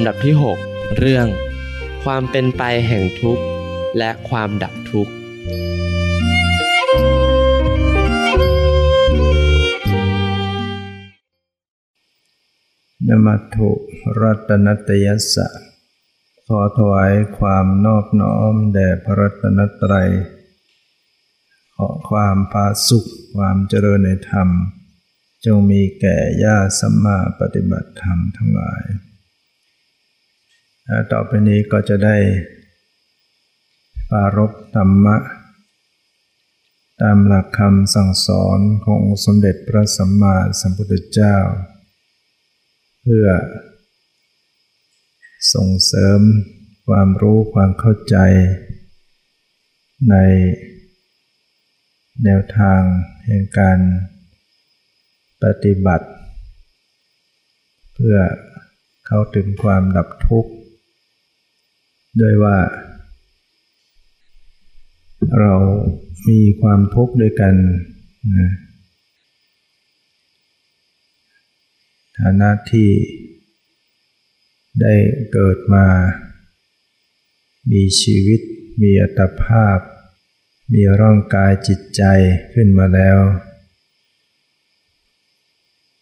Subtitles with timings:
[0.00, 0.34] ำดับที่
[0.66, 1.26] 6 เรื่อง
[2.04, 3.44] ความเป็นไปแห่งทุกข์
[3.98, 5.12] และความดับทุกข์
[13.08, 13.70] นมัตุ
[14.20, 15.48] รัตนตยัสสะ
[16.46, 20.10] ขอถวายความนอบน้อมแด่พระรัตนตรัย
[21.76, 24.48] ขอความพาสุขความเจริญในธรรม
[25.44, 28.84] จงมีแก่ญาสัมมาปฏิบัติธรรมทั้งหลาย
[31.12, 32.16] ต่อไปนี้ก็จะได้
[34.10, 35.16] ปารบธรรมะ
[37.00, 41.36] ตามหลักคำสั่งสอนของสมเด็จพระสัมมาสัมพุทธเจ้า
[43.02, 43.26] เพื่อ
[45.54, 46.20] ส่งเสริม
[46.86, 48.16] ความรู้ความเข้าใจ
[50.10, 50.14] ใน
[52.24, 52.80] แนวทาง
[53.24, 53.78] แห่งการ
[55.42, 56.08] ปฏิบัติ
[57.94, 58.18] เพื่อ
[59.06, 60.52] เข้าถึงความดับทุกข์
[62.20, 62.58] ด้วยว่า
[65.38, 65.54] เรา
[66.28, 67.54] มีความทุกข์ด้วยกัน
[68.36, 68.50] นะ
[72.18, 72.90] ฐานะที่
[74.80, 74.94] ได้
[75.32, 75.86] เกิดมา
[77.72, 78.40] มีชีวิต
[78.82, 79.78] มีอัตภาพ
[80.72, 82.02] มีร่างกายจิตใจ
[82.54, 83.18] ขึ้นมาแล้ว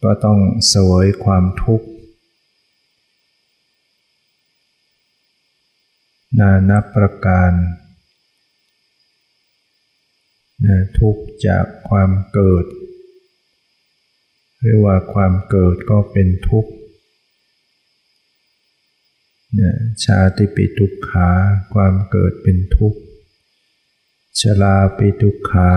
[0.03, 1.87] ก็ต้องเสวยความทุกข์
[6.39, 7.53] นานับประการ
[10.99, 12.65] ทุกจากความเกิด
[14.61, 16.73] เรียกว่าความเกิดก็เป็นทุกข์
[20.05, 21.31] ชาติปิทุกขา
[21.75, 22.99] ความเกิดเป็นทุกข์
[24.41, 25.71] ชราปิทุกขา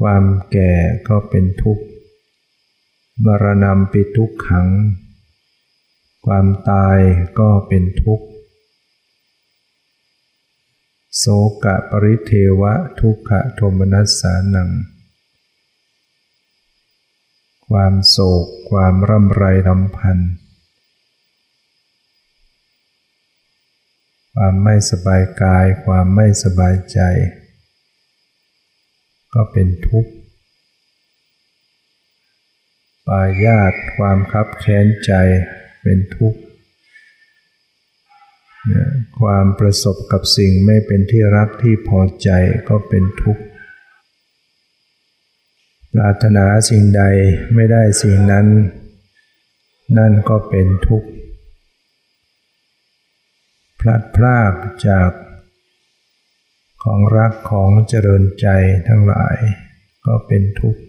[0.00, 0.72] ความแก่
[1.08, 1.84] ก็เป็นทุกข์
[3.24, 4.68] มรณะปิทุกขัง
[6.26, 6.98] ความตาย
[7.38, 8.27] ก็เป็นทุกข์
[11.16, 11.24] โส
[11.64, 14.70] กะปริเทวะทุกขโทมนัสสานัง
[17.68, 20.18] ความโศกความร่ำไรรำพัน
[24.34, 27.00] ความไม่สบายกายความไม่สบายใจ
[29.34, 30.12] ก็เป็นทุกข์
[33.06, 35.12] ปายาตความคับแค้นใจ
[35.82, 36.40] เป็นทุกข์
[39.20, 42.30] ความประสบกับสิ่งไม่เป็นที่รักที่พอใจ
[42.68, 43.42] ก็เป็นทุกข์
[45.92, 47.02] ปรารถนาสิ่งใด
[47.54, 48.46] ไม่ได้สิ่งนั้น
[49.98, 51.08] นั่นก็เป็นทุกข์
[53.80, 54.54] พลัดพราก
[54.88, 55.10] จาก
[56.82, 58.46] ของรักของเจริญใจ
[58.88, 59.36] ทั้งหลาย
[60.06, 60.82] ก็เป็นทุกข์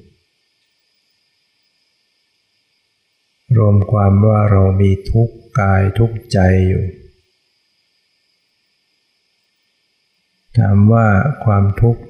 [3.57, 6.83] รวมความว่าเรามีทุกข์กายทุกข์ใจอยู่
[10.59, 11.07] ถามว่า
[11.45, 12.01] ความทุกข์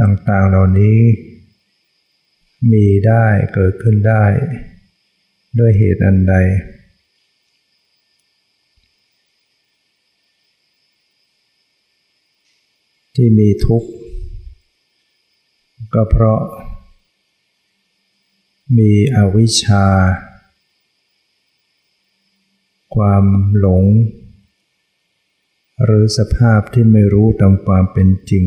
[0.00, 0.98] ต่างๆเหล่านี้
[2.72, 4.24] มีได้เกิดขึ้นได้
[5.58, 6.34] ด้วยเหตุอันใด
[13.14, 13.90] ที่มีทุกข์
[15.94, 16.40] ก็เพราะ
[18.78, 19.86] มีอวิชชา
[22.94, 23.24] ความ
[23.58, 23.84] หลง
[25.84, 28.46] หรือสภาพที่ไม่รู้ตามความเป็นจริง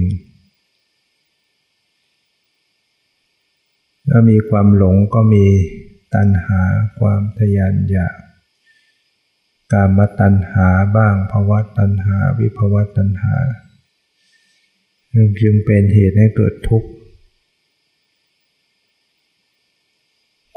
[4.10, 5.46] ถ้ามีความหลงก็มี
[6.14, 6.62] ตัณหา
[7.00, 8.16] ความทยานอยาก
[9.72, 13.36] กามตัณหาบ้างภาวะตัณหา วิภาวะตัณหา
[15.42, 16.90] จึงเป็นเหตุให้เกิดทุกข์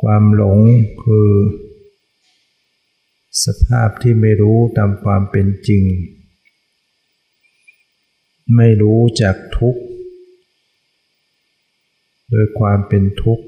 [0.03, 0.59] ความหลง
[1.05, 1.31] คือ
[3.45, 5.83] สภาพที่ไม่รู้ตามความเป็นจริง
[8.55, 9.81] ไม่รู้จักทุกข์
[12.31, 13.45] โดยความเป็นทุกข์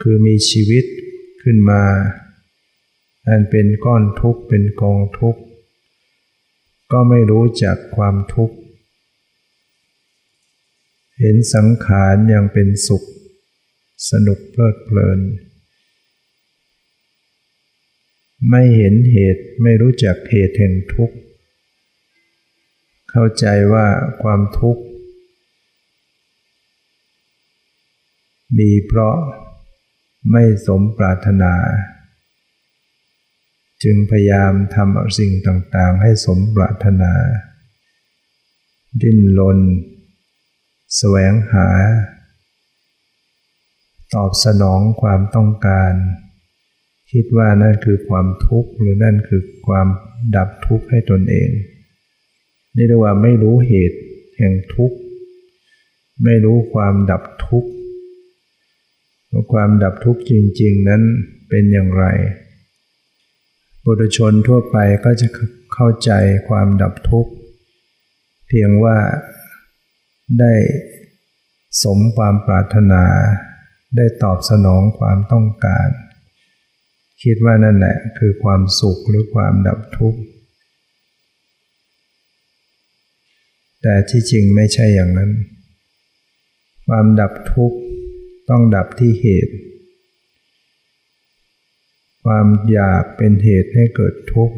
[0.00, 0.84] คือมีชีวิต
[1.42, 1.82] ขึ้นมา
[3.28, 5.42] อันเป็นก้อนทุกข์เป็นกองทุกข์
[6.92, 8.56] ก็ไม่รู้จักความทุกข์
[11.18, 13.06] เห็นสังขารยังเป็นสุข
[14.10, 15.20] สนุกเพลิดเพลิน
[18.50, 21.16] ไม่เห็นเหตุไม่รู้จักเหตุแห่งทุกข์
[23.10, 23.86] เข้าใจว่า
[24.22, 24.82] ความทุกข์
[28.58, 29.16] มีเพราะ
[30.32, 31.54] ไม่สมปรารถนา
[33.82, 37.12] จึงพยายามทำสิ่งต่างๆ ให้สมปรารถนา
[39.02, 39.58] ดิ้นรน
[40.96, 41.68] แสวงหา
[44.14, 45.92] ตอบสนองความต้องการ
[47.12, 49.86] คิดว่านั่นคือความทุกข์หรือนั่นคือความ
[50.36, 51.50] ดับทุกข์ให้ตนเอง
[52.76, 53.98] นี่เรียกว่าไม่รู้เหตุ
[54.36, 54.96] แห่งทุกข์
[56.24, 57.70] ไม่รู้ความดับทุกข์
[59.52, 61.02] ความดับทุกข์จริง ๆ นั้น
[61.48, 62.04] เป็นอย่างไร
[63.84, 65.26] บุตรชนทั่วไปก็จะ
[65.74, 66.10] เข้าใจ
[66.48, 67.32] ความดับทุกข์
[68.46, 68.96] เพียงว่า
[70.40, 70.54] ได้
[71.82, 73.04] สมความปรารถนา
[73.96, 75.88] ได้ตอบสนองความต้องการ
[77.22, 80.20] คิดว่านั่นแหละคือความสุขหรือความดับทุกข์
[83.82, 85.30] แต่ที่จริงไม่ใช่อย่างนั้น
[86.86, 87.78] ความดับทุกข์
[88.50, 89.54] ต้องดับที่เหตุ
[92.24, 94.56] ความอยากเป็นเหตุให้เกิดทุกข์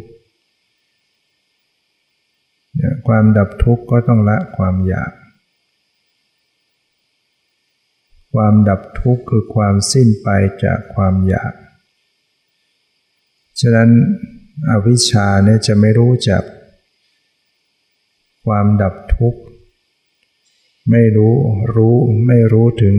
[3.07, 5.13] ความดับทุกข์ก็ต้องละความอยาก
[8.35, 10.29] ความดับทุกข์คือความสิ้นไป
[10.65, 11.53] จากความอยาก
[13.61, 13.91] ฉะนั้น
[14.71, 16.43] อวิชชาเนี่ยจะไม่รู้จัก
[18.47, 19.41] ความดับทุกข์
[20.91, 21.35] ไม่รู้
[21.75, 21.97] รู้
[22.27, 22.97] ไม่รู้ถึง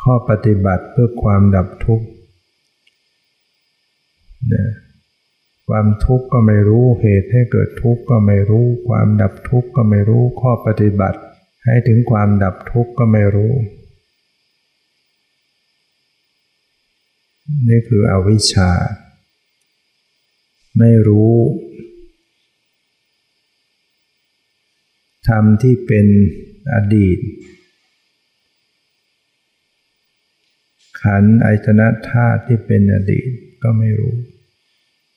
[0.00, 2.06] ข้อปฏิบัติเพื่อความดับทุกข์
[4.48, 4.68] เนี่ย
[5.68, 11.20] ความทุกข์ก็ไม่รู้เหตุให้เกิดทุกข์ก็ไม่รู้ ความดับทุกข์ก็ไม่รู้ข้อปฏิบัติ
[11.64, 13.52] ให้ถึงความดับทุกข์ก็ไม่รู้
[17.68, 18.70] นี่คืออวิชชา
[20.78, 21.32] ไม่รู้
[25.28, 26.06] ธรรมที่เป็น
[26.74, 27.18] อดีต
[31.02, 33.28] ขันไอตนะธาตุที่เป็นอดีต
[33.62, 34.14] ก็ไม่รู้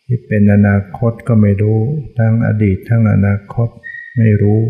[0.06, 1.80] ที่เป็นอนาคตก็ไม่รู้
[2.18, 3.70] ทั้งอดีตทั้งอนาคต
[4.18, 4.62] ไม่รู้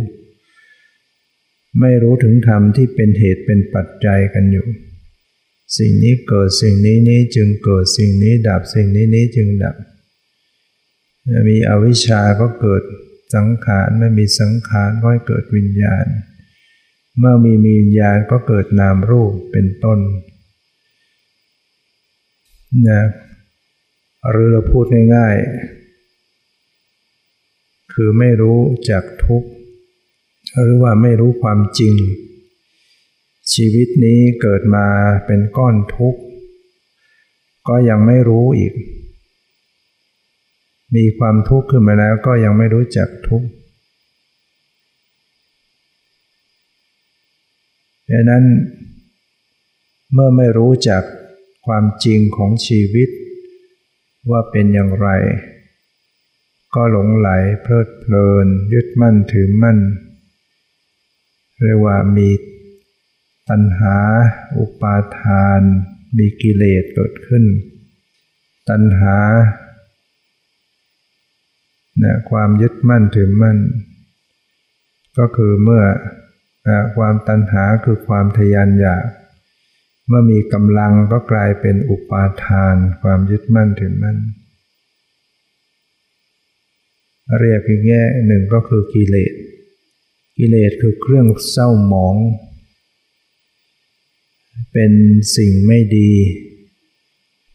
[1.80, 4.68] ไม่รู้ถึงธรรมที่เป็นเหตุเป็นปัจจัยกันอยู่
[5.78, 9.76] สิ่งนี้เกิดสิ่งนี้นี้จึงเกิดสิ่งนี้ดับสิ่งนี้นี้จึงดับ
[11.48, 12.84] มีอวิชชาก็เกิด
[13.34, 16.06] สังขารไม่มีสังขารก็ให้เกิดวิญญาณ
[17.18, 20.00] เมื่อมีมีวิญญาณก็เกิดนามรูปเป็นต้น
[22.90, 23.02] นะ
[24.30, 24.86] หรือเราพูด
[25.16, 29.50] ง่ายๆ คือไม่รู้จักทุกข์
[30.62, 31.94] หรือว่าไม่รู้ความจริง
[33.54, 34.88] ชีวิตนี้เกิดมา
[35.26, 36.22] เป็นก้อนทุกข์
[37.68, 38.74] ก็ยังไม่รู้อีก
[40.96, 43.48] มีความทุกข์ขึ้นมาแล้วก็ยังไม่รู้จักทุกข์
[48.10, 48.46] ดังนั้น
[50.14, 51.04] เมื่อไม่รู้จัก
[51.66, 53.10] ความจริงของชีวิต
[54.30, 55.10] ว่าเป็นอย่างไร
[56.76, 57.30] ก็หลงไหล
[57.62, 59.78] เพลิดเพลิน ยึดมั่นถือมั่น
[61.62, 62.30] เรียกว่ามี
[63.50, 63.98] ตัณหา
[64.58, 65.62] อุปาทาน
[66.18, 67.44] มีกิเลสเกิดขึ้น
[68.70, 69.18] ตัณหา
[72.02, 73.58] นี่ยความยึดมั่นถือมั่น
[75.18, 75.84] ก็คือเมื่อ
[76.96, 79.06] ความตัณหาคือความทยานอยาก
[80.08, 84.18] เมื่อมีกำลังก็กลายเป็นอุปาทาน ความยึดมั่นถือมั่น
[87.40, 89.34] เรียกอีกแง่หนึ่งก็คือกิเลส
[90.38, 92.16] กิเลสคือเครื่องเศร้าหมอง
[94.74, 94.92] เป็น
[95.36, 96.12] สิ่งไม่ดี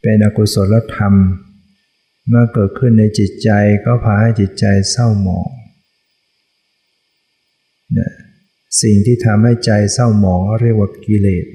[0.03, 1.15] เป็นอกุศลธรรม
[1.45, 3.51] เเมื่อเกิดขึ้นในจิตใจ
[3.85, 5.49] ก็พาให้จิตใจเศร้าหมอง
[7.93, 8.13] เนี่ย
[8.83, 11.47] สิ่งที่ทำให้ใจเศร้าหมองเรียกว่ากิเลส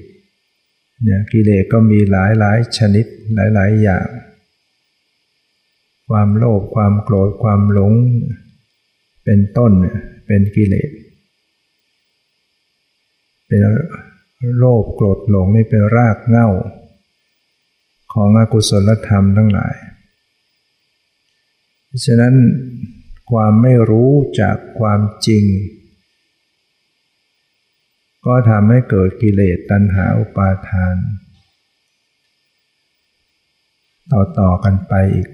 [1.03, 4.07] เนี่ยกิเลสก็มีหลายหลายชนิดหลายหลายอย่าง
[6.09, 7.93] ความโลภความโกรธความหลง
[9.25, 9.71] เป็นต้น
[10.25, 10.91] เป็นกิเลส
[13.47, 13.59] เป็น
[14.57, 16.49] โลภโกรธหลงนี่เป็นรากเหง้า
[18.13, 19.73] ของอกุศลธรรมทั้งหลาย
[22.05, 22.35] ฉะนั้น
[23.31, 25.45] ความไม่รู้จากความจริง
[28.25, 30.95] ก็ทำให้เกิดกิเลสตัณหาอุปาทาน
[34.11, 35.27] ต่อๆกันไปอีก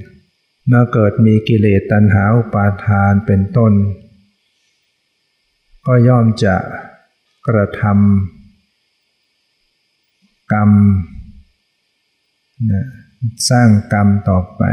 [0.67, 3.73] เมื่อเกิดมีกิเลสตัณหาอุปาทานเป็นต้น
[5.85, 6.55] ก็ย่อมจะ
[7.47, 10.71] กระทำกรรม
[12.71, 12.85] นะ
[13.49, 14.63] สร้างกรรมต่อไป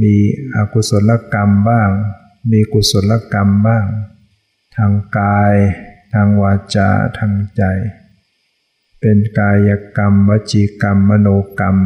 [0.00, 0.14] มี
[0.54, 1.90] อกุศลกรรมบ้าง
[2.50, 3.86] มีกุศลกรรมบ้าง
[4.76, 5.54] ทางกาย
[6.14, 7.62] ทางวาจา ทางใจ
[9.00, 11.28] เป็นกายกรรม วจีกรรม มโน
[11.60, 11.76] กรรม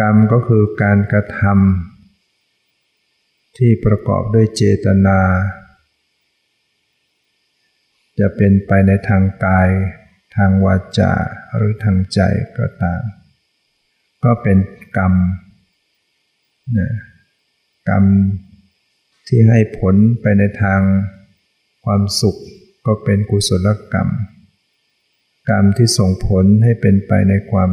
[0.00, 5.20] กรรมก็คือการกระทำที่ประกอบด้วยเจตนา
[8.18, 9.68] จะเป็นไปในทางกาย
[10.36, 11.12] ทางวาจา
[11.56, 12.20] หรือทางใจ
[12.58, 13.02] ก็ตาม
[14.24, 14.58] ก็เป็น
[14.96, 15.12] กรรม
[16.78, 16.88] นะ
[17.88, 18.04] กรรม
[19.28, 20.80] ที่ให้ผลไปในทาง
[21.84, 22.36] ความสุข
[22.86, 24.08] ก็เป็นกุศลกรรม
[25.50, 27.70] กรรมที่ส่งผลให้เป็นไปในความ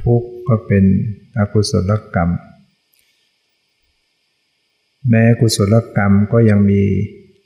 [0.00, 0.84] ทุกข์ก็เป็น
[1.38, 2.30] อกุศลกรรม
[5.08, 6.82] แม้กุศลกรรมก็ยังมี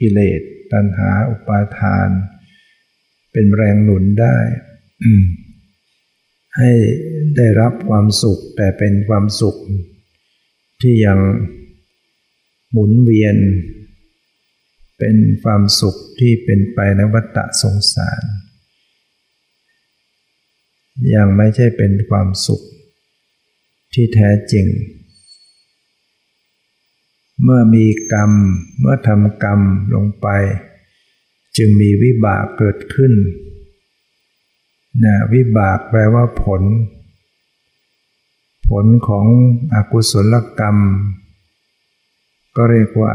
[0.00, 0.40] กิเลส
[0.72, 2.08] ตัณหาอุปาทาน
[3.32, 4.36] เป็นแรงหนุนได้
[6.58, 6.70] ให้
[7.36, 9.56] ได้รับความสุขแต่เป็นความสุข
[10.80, 11.18] ที่ยัง
[12.70, 13.36] หมุนเวียน
[14.98, 18.22] เป็นความสุขที่เป็นไปในวัฏสงสาร
[21.14, 22.62] ยังไม่ใช่เป็นความสุข
[23.94, 24.66] ที่แท้จริง
[27.42, 28.32] เมื่อมีกรรม
[28.80, 29.60] เมื่อทำกรรม
[29.94, 30.28] ลงไป
[31.56, 33.12] จึงมีวิบากเกิดขึ้น
[35.00, 36.62] นะวิบากแปลว่าผล
[38.68, 39.26] ผลของ
[39.74, 40.76] อกุศลกรรม
[42.56, 43.12] ก็เรียกว่า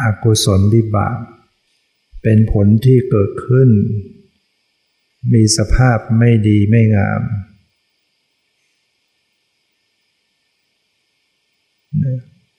[0.00, 1.16] อากุศลวิบาก
[2.22, 3.70] เป็นผลที่เกิดขึ้น
[5.32, 7.22] มีสภาพไม่ดีไม่งาม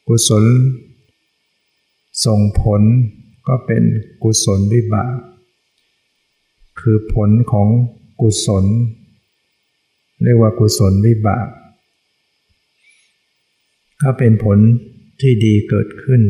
[0.08, 0.44] กุศล
[2.26, 2.82] ส่งผล
[3.48, 3.84] ก็เป็น
[4.24, 5.14] กุศลวิบาก
[6.80, 7.68] คือผลของ
[8.22, 8.66] กุศล
[10.24, 11.48] เรียกว่ากุศลวิบาก
[14.02, 14.58] ก็เป็นผล
[15.22, 16.22] ที่ดีเกิดขึ้น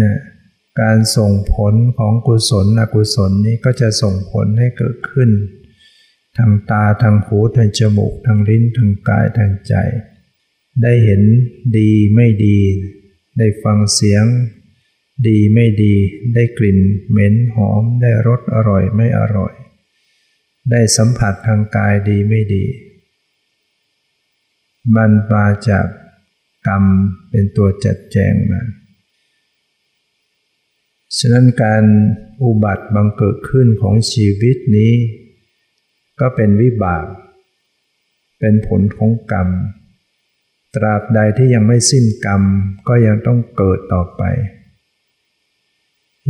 [0.00, 0.18] นะ
[0.80, 5.30] การส่งผลของกุศลอกุศลนี้ก็จะส่งผลให้เกิดขึ้น
[6.36, 9.74] ทางตาทางหูทางจมูกทางลิ้นทางกายทางใจ
[10.82, 11.22] ได้เห็น
[11.76, 12.58] ดีไม่ดี
[13.38, 14.24] ได้ฟังเสียง
[15.26, 15.94] ดีไม่ดี
[16.34, 16.78] ได้กลิ่น
[17.10, 19.54] เหม็นหอม ได้รสอร่อยไม่อร่อย
[20.70, 22.64] ได้สัมผัสทางกายดีไม่ดี
[24.96, 25.86] มันมาจาก
[26.68, 26.84] กรรม
[27.30, 28.62] เป็นตัวจัดแจงมา
[31.18, 31.84] ฉะนั้นการ
[32.42, 34.92] อุบัติบังเกิดขึ้นของชีวิตนี้
[36.20, 37.04] ก็เป็นวิบาก
[38.38, 39.48] เป็นผลของกรรม
[40.74, 42.42] ตราบใดที่ยังไม่สิ้นกรรม
[42.88, 44.22] ก็ยังต้องเกิดต่อไป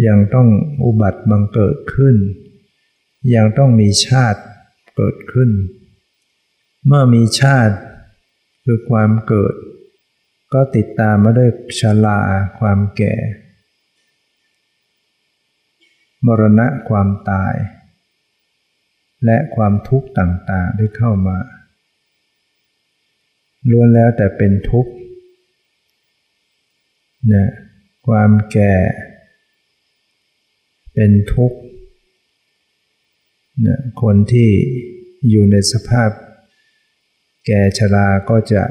[0.07, 0.49] ยังต้อง
[0.85, 2.17] อุบัติบังเกิดขึ้น
[3.35, 4.41] ยังต้องมีชาติ
[4.97, 5.51] เกิดขึ้น
[6.87, 7.77] เมื่อมีชาติ
[8.65, 9.55] คือความเกิด
[10.53, 12.19] ก็ติดตามมาด้วยชรา
[12.59, 13.15] ความแก่
[16.27, 17.55] มรณะความตาย
[19.25, 21.37] และความทุกข์ต่างๆที่เข้ามา
[23.71, 24.93] ล้วนแล้วแต่เป็นทุกข์
[27.33, 27.47] นะ
[28.07, 28.75] ความแก่
[30.95, 31.59] เป็นทุกข์
[33.67, 34.51] นะคนที่
[35.29, 36.11] อยู่ในสภาพ
[37.47, 38.63] แก่ชราก็จะ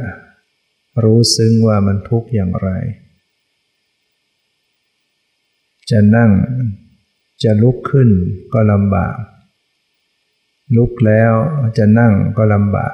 [1.03, 2.69] รู้ซึ้งว่ามันทุกข์อย่างไร
[5.89, 6.31] จะนั่ง
[7.43, 8.09] จะลุกขึ้น
[8.53, 9.15] ก็ลำบาก
[10.77, 11.33] ลุกแล้ว
[11.77, 12.87] จะนั่งก็ลำบา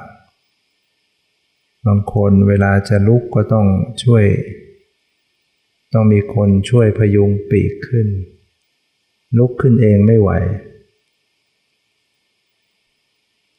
[1.88, 3.66] บางคนเวลาจะลุกก็ต้อง
[4.04, 4.24] ช่วย
[5.92, 8.08] ต้องมีคนช่วยพยุงปีกขึ้น
[9.38, 10.30] ลุกขึ้นเองไม่ไหว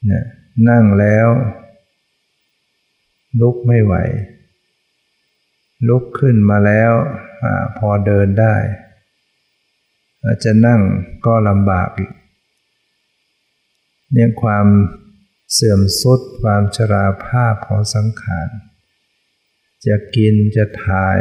[0.10, 0.26] นะ
[0.70, 1.28] นั่งแล้ว
[3.42, 3.96] ลุกไม่ไหว
[5.88, 6.94] ลุกขึ้นมาแล้ว
[7.44, 7.46] อ
[7.78, 8.56] พอเดินได้
[10.44, 10.82] จะนั่ง
[11.26, 12.12] ก็ลำบากอีก
[14.12, 14.66] เนี่ยความ
[15.54, 18.48] เสื่อมสุดความชราภาพของสังขาร
[19.86, 21.20] จะกินจะถ่าย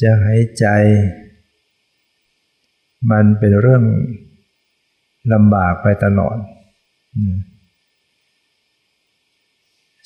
[0.00, 0.66] จะหายใจ
[3.10, 3.84] มันเป็นเรื่อง
[5.32, 6.38] ลำบากไปตลอด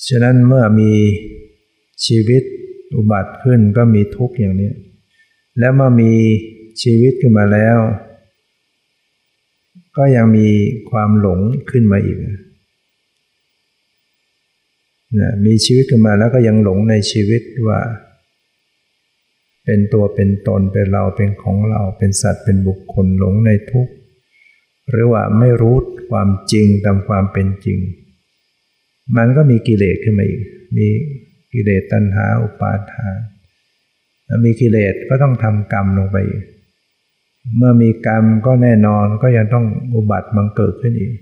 [0.06, 0.92] ฉะนั้นเมื่อมี
[2.06, 2.42] ชีวิต
[2.96, 4.70] อุบัติขึ้นก็มีทุกข์อย่างนี้
[5.58, 6.12] แล้วเมื่อมี
[6.82, 7.78] ชีวิตขึ้นมาแล้ว
[9.96, 10.48] ก็ยังมี
[10.90, 12.38] ความหลงขึ้นมาอีกนะ
[15.46, 17.80] มีชีวิตขึ้นมาแล้วก็ยังหลงในชีวิตว่า
[19.64, 23.92] เป็นตัวเป็นตนเป็นเราเป็นของเราเป็นสัตว์เป็นบุคคลหลงในทุกข์
[24.90, 25.76] หรือว่าไม่รู้
[26.10, 27.78] ความจริงตามความเป็นจริง
[29.16, 30.42] มันก็มีกิเลสขึ้นมาอีก
[30.76, 30.86] มี
[31.52, 33.18] กิเลสตัณหาอุปาทาน
[34.44, 36.44] มีกิเลสก็ต้องทำกรรมลงไปอีก
[37.56, 41.12] เมื่อมีกรรมก็แน่นอนก็ยังต้องอุบัติมังเกิดขึ้นอีก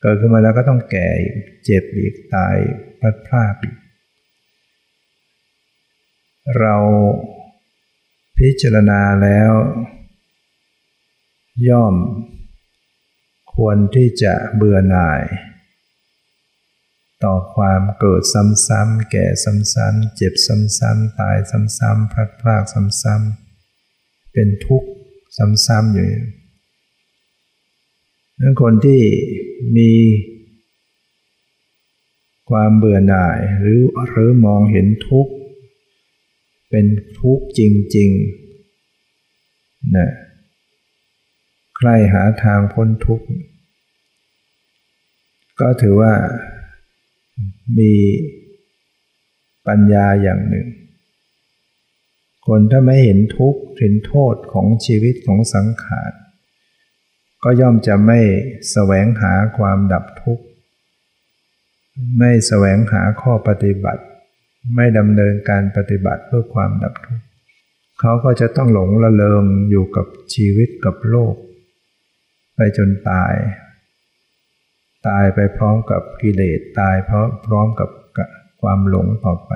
[0.00, 2.56] เกิดขึ้นมาแล้วก็ต้องแก่อีกเจ็บอีกตาย
[3.00, 3.76] พลัดพลาดอีก
[6.58, 6.76] เรา
[8.38, 9.52] พิจารณาแล้ว
[11.68, 11.94] ย่อม
[13.54, 15.22] ควรที่จะเบื่อหน่าย
[17.24, 21.36] ต่อความเกิดซ้ำๆแก่ซ้ำๆเจ็บซ้ำๆตาย
[21.78, 24.90] ซ้ำๆพลัดพรากซ้ำๆเป็นทุกข์
[25.66, 26.08] ซ้ำๆอยู่
[28.40, 29.00] นั้นคนที่
[29.76, 29.90] มี
[32.50, 35.32] ความเบื่อหน่ายหรือหรือมองเห็นทุกข์
[36.70, 36.86] เป็น
[37.20, 37.60] ทุกข์จ
[37.96, 40.10] ริงๆนะ
[41.76, 43.26] ใครหาทางพ้นทุกข์
[45.60, 46.14] ก็ถือว่า
[47.78, 47.92] มี
[49.66, 50.68] ปัญญาอย่างหนึ่ง
[52.46, 56.12] คนถ้าไม่เห็นทุกข์เห็นโทษของชีวิตของสังขาร
[57.44, 58.20] ก็ย่อมจะไม่
[58.72, 60.44] แสวงหาความดับทุกข์
[62.18, 64.02] ไม่แสวงหาข้อปฏิบัติ
[64.74, 67.24] ไม่ดำเนินการปฏิบัติเพื่อความดับทุกข์
[68.00, 71.34] เขาก็จะต้องหลงละเลงอยู่กับชีวิตกับโลก
[72.54, 73.34] ไปจนตาย
[75.08, 77.88] ตายไปพร้อมกับกิเลสตายเพราะพร้อมกับ
[78.60, 79.52] ความหลงต่อไป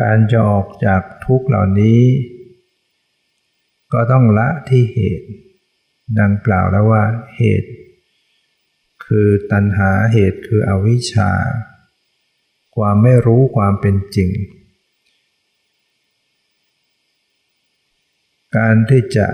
[0.00, 2.00] การจะออกจากทุกข์เหล่านี้
[3.92, 5.28] ก็ต้องละที่เหตุ
[6.20, 7.02] ดังกล่าวแล้วว่า
[7.36, 7.70] เหตุ
[9.04, 11.30] คือตัณหาเหตุคืออวิชชา
[12.76, 14.30] ความไม่รู้ความเป็นจริง
[18.56, 19.26] การที่จะ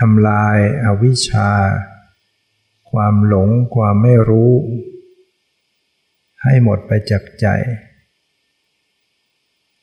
[0.00, 1.50] ทำลายอาวิชชา
[2.90, 4.52] ความหลงความไม่รู้
[6.42, 7.46] ให้หมดไปจากใจ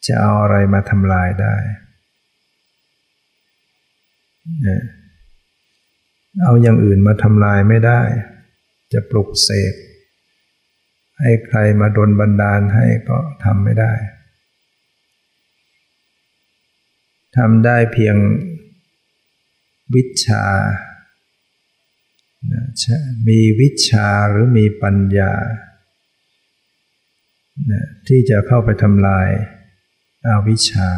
[0.05, 1.55] จะเอาอะไรมาทำลายได้
[4.61, 4.81] เนี่ย
[6.43, 8.01] เอาอย่างอื่นมาทำลายไม่ได้
[8.93, 9.73] จะปลุกเสก
[11.19, 13.93] ให้ใครมาดนบันดาลให้ก็ทำไม่ได้
[17.37, 18.15] ทำได้เพียง
[19.95, 20.45] วิชา
[23.27, 25.31] มีวิชาหรือมีปัญญา
[28.07, 29.27] ที่จะเข้าไปทำลาย
[30.27, 30.89] อาวิชา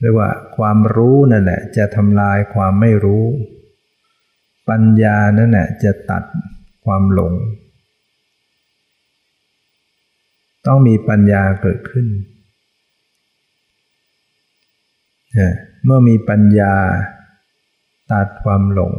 [0.00, 3.24] เรียกว่าความรู้นั่นแหละจะทำลายความไม่รู้
[4.68, 6.24] ปัญญานั่นแหละจะตัด
[6.84, 7.32] ความหลง
[10.66, 12.06] ต้องมีปัญญาเกิดขึ้น
[15.84, 16.74] เมื่อมีปัญญา
[18.12, 18.94] ตัดความหลง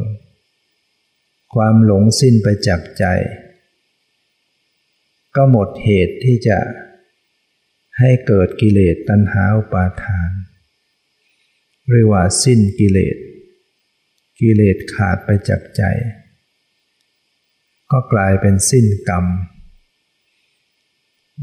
[1.54, 3.04] ความหลงสิ้นไปจากใจ
[5.36, 6.58] ก็หมดเหตุที่จะ
[7.98, 10.30] ให้เกิดกิเลสตัณหาอุปาทาน
[11.90, 13.16] เรียกว่าสิ้นกิเลส
[14.40, 15.82] กิเลสขาดไปจากใจ
[17.90, 19.24] ก็กลายเป็นสิ้นกรรม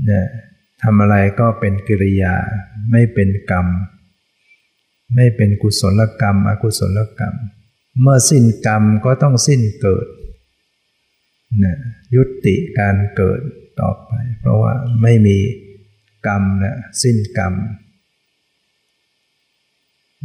[0.09, 0.25] นี่ย
[0.83, 2.35] ทำอะไรก็เป็นกิริยา
[2.91, 3.67] ไม่เป็นกรรม
[5.15, 7.35] ไม่เป็นกุศลกรรม อกุศลกรรม
[8.01, 10.07] เมื่อสิ้นกรรมก็ต้องสิ้นเกิด
[11.63, 11.77] นี่ย
[12.15, 13.41] ยุติการเกิด
[13.81, 15.37] ต่อไป เพราะว่าไม่มี
[16.27, 17.53] กรรมนะสิ้นกรรม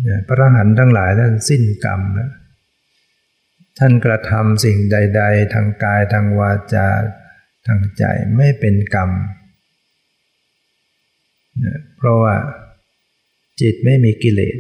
[0.07, 2.31] นี่ยพระหันทั้งหลายท่านสิ้นกรรมนะ
[3.83, 6.89] ท่านกระทำสิ่งใด ๆ ทางกายทางวาจา
[7.67, 8.05] ทางใจ
[8.37, 9.11] ไม่เป็นกรรม
[11.97, 12.35] เพราะว่า
[13.61, 14.57] จิตไม่มีกิเลส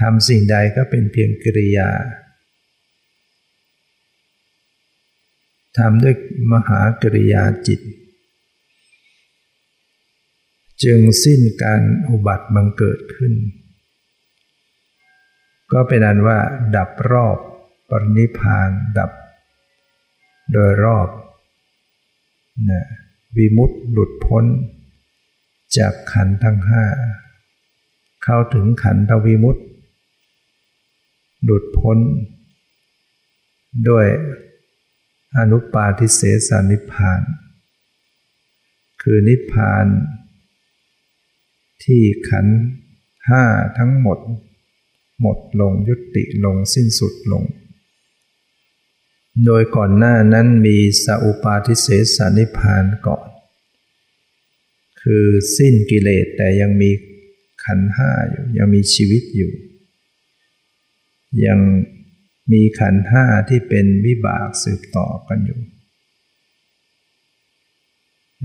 [0.00, 1.90] ทำสิ่งใดก็เป็นเพียงกิริยา
[5.78, 6.14] ทำด้วย
[6.52, 7.80] มหากริยาจิต
[10.84, 13.32] จึงสิ้นการอุบัติบังเกิดขึ้น
[15.72, 16.38] ก็เป็นอันว่า
[16.76, 17.38] ดับรอบ
[17.88, 19.10] ปรินิพานดับ
[20.52, 21.08] โดยรอบ
[22.70, 22.86] นะ
[23.36, 24.44] วิมุตต์หลุดพ้น
[25.76, 26.84] จากขันทั้งห้า
[28.22, 29.64] เข้าถึงขันธวิมุตต์
[31.44, 31.98] หลุดพ้น
[33.88, 34.06] ด้วย
[35.38, 37.22] อนุปาทิเสสนิพาน
[39.02, 39.86] คือนิพาน
[41.84, 42.46] ที่ขัน
[43.28, 43.44] ห้า
[43.78, 44.18] ทั้งหมด
[45.20, 47.44] หมดลงยุติลงสิ้นสุดลง
[49.44, 53.26] โดยก่อนหน้านั้นมีสัพปาทิเสสนิพานก่อน
[55.02, 56.90] คือสิ้นกิเลสแต่ยังมี
[57.64, 59.52] ขันห้าอยู่ ยังมีชีวิตอยู่
[61.46, 61.58] ยัง
[62.52, 65.60] มีขันห้าที่เป็นวิบากสืบต่อกันอยู่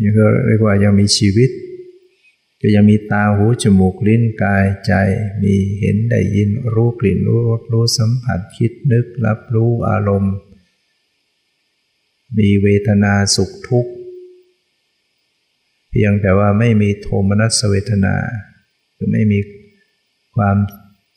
[0.03, 0.13] ยัง
[0.47, 1.49] เรียกว่ายังมีชีวิต
[2.61, 4.93] ก็ยังมีตาหูจมูกลิ้นกายใจ
[5.41, 10.35] มีเห็นได้ยินรู้กลิ่นรู้รสรู้สัมผัสคิดนึกรับรู้อารมณ์
[12.37, 13.91] มีเวทนาสุขทุกข์
[15.89, 18.15] เพียงแต่ว่าไม่มีโทมนัสเวทนา
[18.95, 19.39] คือไม่มี
[20.35, 20.57] ความ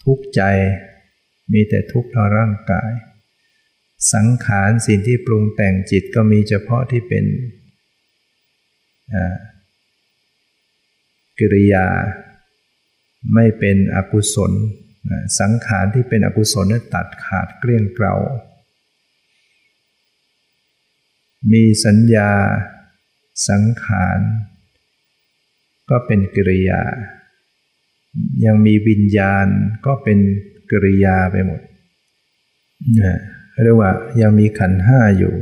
[0.04, 0.42] ทุกข์ใจ
[1.52, 2.90] มีแต่ทุกข์ทางร่างกาย
[4.12, 7.24] สังขารสิ่งที่ปรุงแต่งจิตก็มีเฉพาะที่เป็น
[11.38, 11.86] กิริยา
[13.34, 14.52] ไม่เป็นอกุศล
[15.40, 18.14] สังขารที่เป็นอกุศลนั้นตัดขาดเกลี้ยงเกลา
[21.52, 22.30] มีสัญญา
[23.48, 24.18] สังขาร
[25.90, 26.82] ก็เป็นกิริยา
[28.44, 29.46] ยังมีวิญญาณ
[29.86, 30.18] ก็เป็น
[30.70, 31.60] กิริยาไปหมด
[33.00, 33.18] นะ
[33.64, 35.34] เรียกว่ายังมีขันห้าอยู่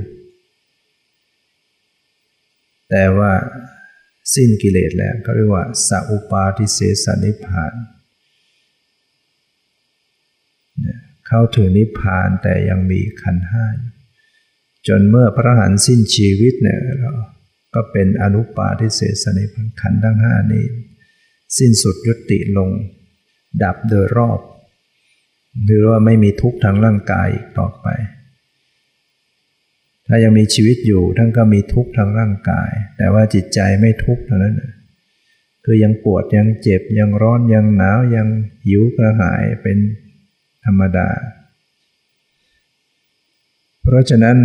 [2.91, 3.33] แต่ว่า
[4.35, 7.73] สิ้นกิเลสแล้วก็เรียกว่าสัพปาทิเสสนิพาน
[11.27, 13.67] เข้าถึงนิพพานแต่ยังมีขันห้า
[14.89, 16.81] จนเมื่อพระหันสิ้นชีวิตเนี่ย
[17.75, 20.65] ก็เป็นอนุปาทิเสสนิพานขันทั้งห้านี้
[21.59, 22.71] สิ้นสุดยุติลง
[23.63, 24.41] ดับโดยรอบ
[25.65, 27.87] หรือว่าไม่มีทุกข์ทางร่างกายอีกต่อไป
[30.07, 34.55] ถ้ายังมีชีวิตอยู่ท่านก็มีทุกข์ทางร่างกาย แต่ว่าจิตใจไม่ทุกข์เท่านั้น
[35.65, 38.29] คือยังปวดยังเจ็บยังร้อนยังหนาวยัง
[38.67, 39.79] หิวกระหายเป็น
[40.65, 41.09] ธรรมดา
[43.83, 44.39] เพราะฉะนั้น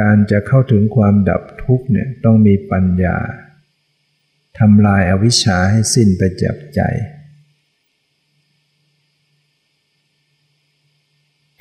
[0.00, 3.16] การจะเข้าถึงความดับทุกข์เนี่ยต้องมีปัญญา
[4.58, 6.80] ทำลายอาวิชชาให้สิ้นไปจากใจ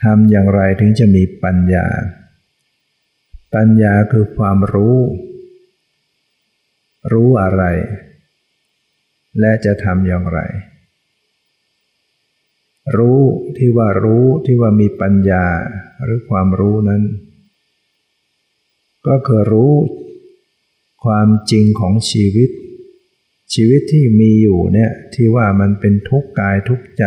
[0.03, 1.87] ทำอย่างไรถึงจะมีปัญญา
[3.55, 4.97] ปัญญาคือความรู้
[7.13, 7.63] รู้อะไร
[9.39, 10.39] และจะทำอย่างไร
[12.97, 13.21] รู้
[13.57, 15.45] ที่ว่ารู้ที่ว่ามีปัญญา
[16.03, 17.03] หรือความรู้นั้น
[19.07, 19.73] ก็คือรู้
[21.03, 22.49] ความจริงของชีวิต
[23.53, 27.03] ชีวิตที่มีอยู่เนี่ยที่ว่ามันเป็นทุกข์กายทุกข์ใจ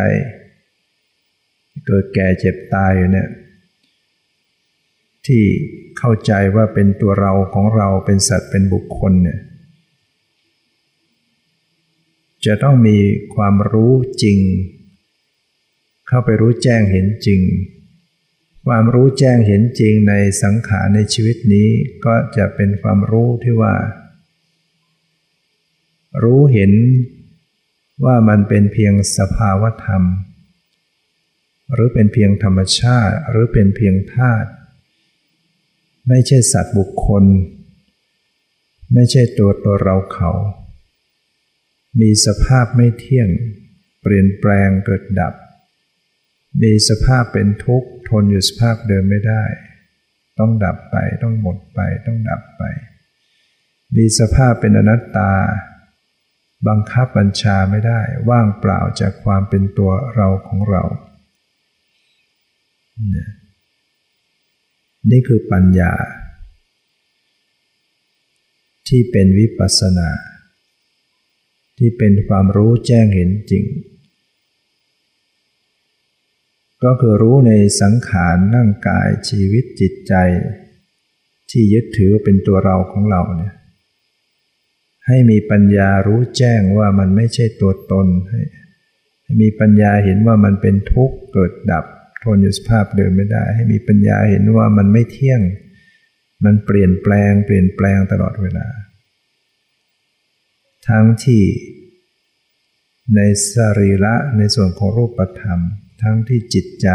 [1.86, 3.28] เกิดแก่เจ็บตายอยู่เนี่ย
[5.26, 5.42] ที่
[5.98, 9.40] เข้าใจว่าเป็นตัวเราของเราเป็นสัตว์เป็นบุคคลเนี่ย
[12.46, 12.98] จะต้องมี
[13.34, 14.38] ความรู้จริง
[16.08, 17.40] เข้าไปรู้แจ้งเห็นจริง
[18.66, 21.68] ความรู้แจ้งเห็นจริงในสังขารในชีวิตนี้
[22.04, 23.74] ก็จะเป็นความรู้ที่ว่า
[26.22, 26.72] รู้เห็น
[28.04, 30.02] ว่ามันเป็นเพียงสภาวธรรม
[31.72, 34.48] หรือเป็นเพียงธรรมชาติหรือเป็นเพียงธาตุ
[36.08, 37.24] ไม่ใช่สัตว์บุคคล
[38.94, 40.30] ไม่ใช่ตัวตัวเราเขา
[42.00, 43.28] มีสภาพไม่เที่ยง
[44.02, 45.34] เปลี่ยนแปลงเกิดดับ
[46.62, 49.44] มีสภาพเป็นทุกข์ทนอยู่สภาพเดิมไม่ได้
[50.38, 52.62] ต้องดับไปต้องหมดไป ต้องดับไป
[53.96, 55.32] มีสภาพเป็นอนัตตา
[56.68, 60.82] บังคับบัญชาไม่ได้ ว่างเปล่าจากความเป็นตัวเราของเรา
[63.10, 63.30] เนี่ย
[65.10, 65.92] นี่คือปัญญา
[68.88, 70.10] ที่เป็นวิปัสสนา
[71.78, 73.64] ที่เป็นความรู้แจ้งเห็นจริง
[76.84, 80.14] ก็คือรู้ในสังขารร่างกายชีวิตจิตใจ
[81.50, 83.54] ที่ยึดถือเป็นตัวเราของเราเนี่ย
[85.06, 88.42] ให้มีปัญญารู้แจ้งว่ามันไม่ใช่ตัวตนให้
[89.42, 91.84] มีปัญญาเห็นว่ามันเป็นทุกข์เกิดดับ
[92.22, 95.40] ทนอยู่สภาพเดิมไม่ได้ ให้มีปัญญาเห็นว่ามันไม่เที่ยง
[96.44, 98.66] มันเปลี่ยนแปลง เปลี่ยนแปลงตลอดเวลา
[100.88, 101.42] ทั้งที่
[103.14, 103.20] ใน
[103.52, 105.60] สรีระในส่วนของรูปธรรม
[106.02, 106.88] ทั้งที่จิตใจ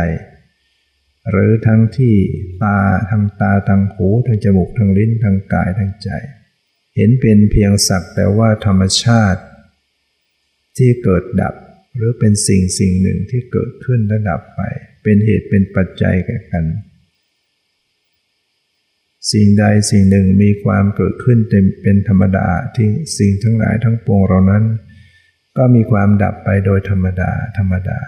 [1.30, 2.16] หรือทั้งที่
[2.64, 6.10] ตาทางตาทางหูทางจมูกทางลิ้นทางกายทางใจ
[6.96, 9.42] เห็นเป็นเพียงสักแต่ว่าธรรมชาติ
[10.78, 11.56] ที่เกิดดับ
[11.96, 14.62] หรือเป็นสิ่งสิ่งหนึ่งที่เกิดขึ้นและดับไป
[15.04, 16.66] เป็นเหตุเป็นปัจจัยแก่กัน
[19.32, 24.64] สิ่งใดสิ่งหนึ่งมีความเกิดขึ้นเต็มเป็นธรรมดาที่สิ่งทั้งหลายทั้งปวงเรานั้น
[25.58, 28.00] ก็มีความดับไปโดยธรรมดาธรรมดา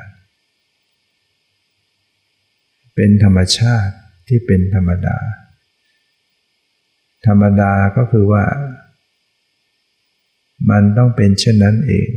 [3.00, 3.96] เป็นธรรมชาติ
[4.28, 5.18] ที่เป็นธรรมดา
[7.28, 8.44] ธรรมดาก็คือว่า
[10.70, 12.10] มันต้องเป็นเช่นนั้นเอง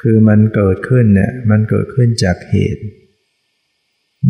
[0.00, 2.82] คือมันเกิดขึ้นเนี่ยมันเกิดขึ้นจากเหตุ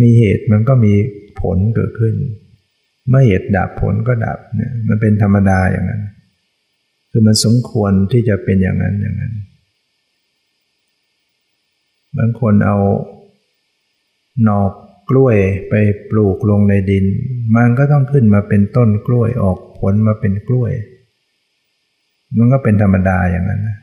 [0.01, 0.95] มีเหตุมันก็มี
[1.41, 2.15] ผลเกิดขึ้น
[3.09, 6.03] เมื่อเหตุดับผลก็ดับเนี่ยมันเป็นธรรมดาอย่างนั้น
[7.11, 9.35] คือมันสมควรที่จะเป็นอย่างนั้นอย่างนั้น
[12.19, 12.79] บางคนเอา
[14.45, 14.73] หนอก
[15.11, 15.37] กล้วย
[15.69, 15.75] ไป
[16.11, 17.05] ปลูกลงในดิน
[17.55, 20.73] มันก็ต้องขึ้นมาเป็นต้นกล้วยออกผลมาเป็นกล้วย
[22.37, 23.79] มันก็เป็นธรรมดาอย่างนั้นนะ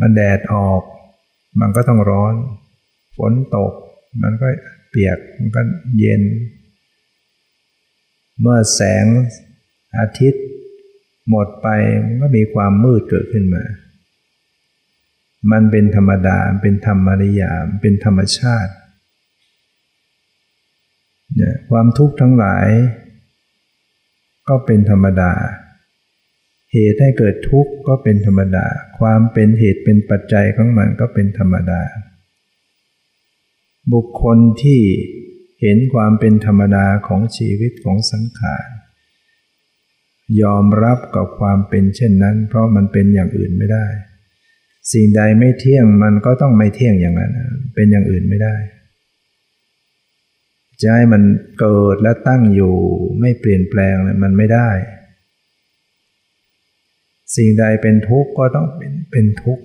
[0.00, 0.82] มันแดดออก
[1.60, 2.34] มันก็ต้องร้อน
[3.16, 3.72] ฝนตก
[4.22, 4.48] มันก็
[4.88, 5.60] เปียก มันก็
[5.98, 6.22] เย็น
[8.40, 9.06] เมื่อแสง
[9.98, 10.44] อาทิตย์
[11.30, 11.68] หมดไป
[12.04, 13.62] มันก็มีความมืดเกิดขึ้นมา
[15.52, 18.72] มันเป็นธรรมดา เป็นธรรมริยาม เป็นธรรมชาติ
[21.34, 22.68] เนี่ยความทุกข์ทั้งหลาย
[24.48, 25.32] ก็เป็นธรรมดา
[26.72, 28.66] เหตุให้เกิดทุกข์ก็เป็นธรรมดา
[28.98, 31.82] ความเป็นเหตุเป็นปัจจัยของมันก็เป็นธรรมดา
[33.92, 34.80] บุคคลที่
[35.60, 38.66] เห็นความเป็นธรรมดาของชีวิตของสังขาร
[40.42, 43.86] ยอมรับกับความเป็นเช่นนั้น เพราะมันเป็นอย่างอื่นไม่ได้
[44.92, 47.32] สิ่งใดไม่เที่ยงมันก็ต้องไม่เที่ยงอย่างนั้น
[47.74, 48.54] เป็นอย่างอื่นไม่ได้
[50.80, 51.22] จะให้มัน
[51.60, 52.74] เกิดและตั้งอยู่
[53.20, 54.70] ไม่เปลี่ยนแปลงมันไม่ได้
[57.36, 59.64] สิ่งใดเป็นทุกข์ก็ต้องเป็นเป็นทุกข์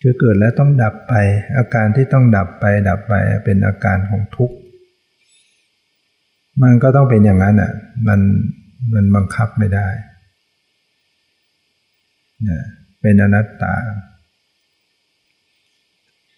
[0.00, 1.14] คือเกิดแล้วต้องดับไป
[1.56, 4.56] อาการที่ต้องดับไปดับไปเป็นอาการของทุกข์
[6.62, 7.72] มันก็ต้องเป็นอย่างนั้นอะ
[8.08, 8.20] มัน
[8.94, 9.88] มันบังคับไม่ได้
[12.48, 12.60] นะ
[13.06, 13.76] เป็นอนัตตา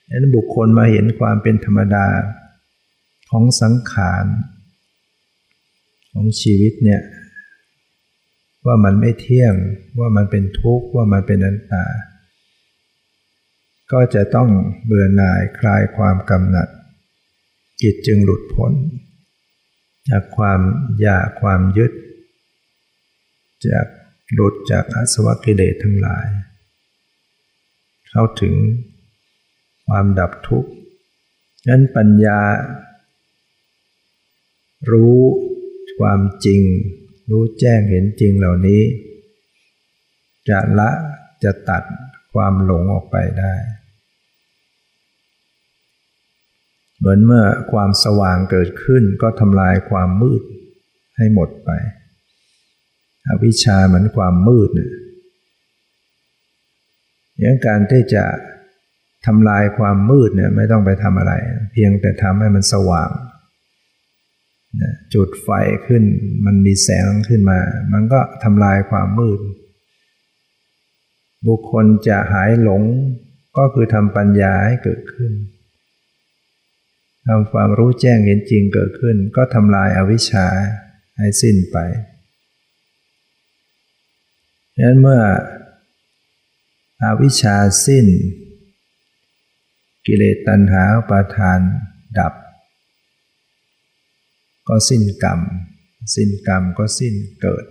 [0.08, 2.06] ดังนั้นบุคคลมาเห็นความเป็นธรรมดา
[3.30, 4.24] ของสังขาร
[6.12, 7.02] ของชีวิตเนี่ย
[8.66, 9.54] ว่ามันไม่เที่ยง
[9.98, 11.84] ว่ามันเป็นทุกข์ว่ามันเป็นอนัตตา
[13.92, 14.48] ก็จะต้อง
[14.84, 16.68] เบื่อหน่ายคลายความกำหนัด
[17.82, 18.72] จิตจึงหลุดพ้น
[20.10, 20.60] จากความ
[21.00, 21.92] อยากความยึด
[23.68, 23.86] จาก
[24.34, 26.26] หลุดจากอาสวะกิเลสทั้งหลาย
[28.18, 28.56] เข้าถึง
[29.86, 30.70] ความดับทุกข์
[31.68, 32.40] นั้นปัญญา
[34.90, 35.18] รู้
[36.00, 36.62] ความจริง
[37.30, 38.82] รู้แจ้งเห็นจริงเหล่านี้
[40.48, 40.90] จะละ
[41.44, 41.82] จะตัด
[42.34, 43.54] ความหลงออกไปได้
[46.98, 50.42] เหมือนเมื่อความสว่างเกิดขึ้นก็ทำลายความมืด
[51.16, 51.70] ให้หมดไป
[53.28, 54.92] อวิชชาเหมือนความมืดเนี่ย
[57.40, 58.24] อย่างการที่จะ
[59.26, 61.32] ทำลายความมืดเนี่ยไม่ต้องไปทำอะไร
[61.72, 63.10] เพียงแต่ทำให้มันสว่าง
[65.14, 65.48] จุดไฟ
[65.86, 66.02] ขึ้น
[66.46, 67.58] มันมีแสงขึ้นมา
[67.92, 69.40] มันก็ทำลายความมืด
[71.46, 72.82] บุคคลจะหายหลง
[73.58, 75.32] ก็คือทำปัญญาให้เกิดขึ้น
[77.26, 80.46] ทำความรู้แจ้งเห็นจริงเกิดขึ้น ก็ทำลายอาวิชชา
[81.18, 81.76] ให้สิ้นไป
[84.74, 85.20] ดังนั้นเมื่อ
[87.02, 88.06] อาวิชชาสิ้น
[90.06, 91.60] กิเลสตัณหาปาทาน
[92.18, 92.34] ดับ
[94.68, 95.40] ก็สิ้นกรรม
[96.14, 97.64] สิ้นกรรมก็สิ้นเกิด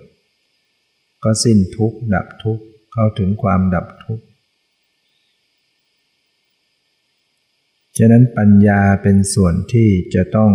[1.24, 4.26] ก็สิ้นทุกข์ดับทุกข์เข้าถึงความดับทุกข์
[7.98, 10.52] ฉะนั้นปัญญาเป็นส่วนที่จะต้อง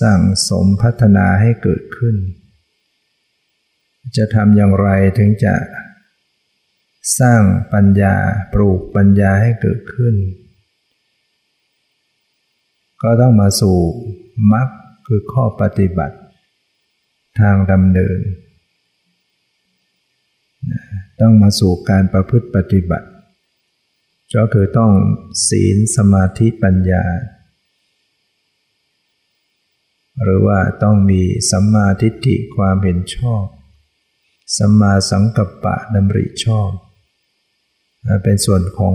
[0.00, 2.16] สั่งสมพัฒนาให้เกิดขึ้น
[4.16, 5.54] จะทำอย่างไรถึงจะ
[7.18, 8.14] สร้างปัญญา
[8.52, 10.14] ปลูกปัญญาให้เกิดขึ้น
[13.02, 13.76] ก็ต้องมาสู่
[14.52, 14.68] มรรค
[15.06, 16.16] คือข้อปฏิบัติ
[17.40, 18.18] ทางดำเนิน
[21.20, 23.08] ต้องมาสู่การประพฤติปฏิบัติ
[24.36, 24.92] ก็คือต้อง
[25.48, 27.04] ศีลสมาธิปัญญา
[30.22, 33.44] หรือว่าต้องมีสัมมาทิฏฐิความเห็นชอบ
[34.56, 36.70] สัมมาสังกัปปะดำริชอบ
[38.22, 38.94] เป็นส่วนของ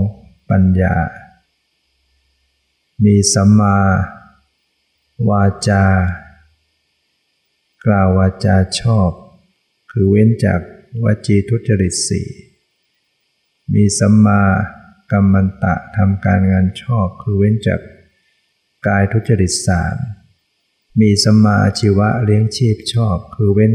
[0.50, 0.94] ปัญญา
[3.04, 3.76] มีสัมมา
[5.28, 5.84] วาจา
[7.86, 9.10] กล่าววาจาชอบ
[9.90, 10.60] คือเว้นจาก
[11.02, 12.28] วาจีทุจริตสี่
[13.74, 14.42] มีสัมมา
[15.10, 17.80] กัมมันตะทำการงานชอบ คือเว้นจาก
[18.86, 19.96] กายทุจริตสาม
[21.00, 23.74] มีสัมมาชีวะเลี้ยงชีพชอบ คือเว้น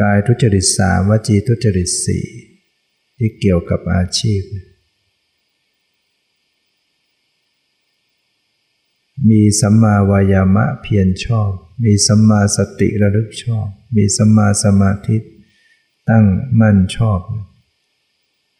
[0.00, 2.24] กายทุจริตสามวจีทุจริตสี่
[3.18, 4.42] ที่เกี่ยวกับอาชีพ
[9.28, 11.50] มีสัมมาวายามะเพียรชอบ
[11.84, 15.16] มีสัมมาสติระลึกชอบ มีสัมมาสมาธิ
[16.08, 16.24] ตั้ง
[16.60, 17.20] มั่นชอบ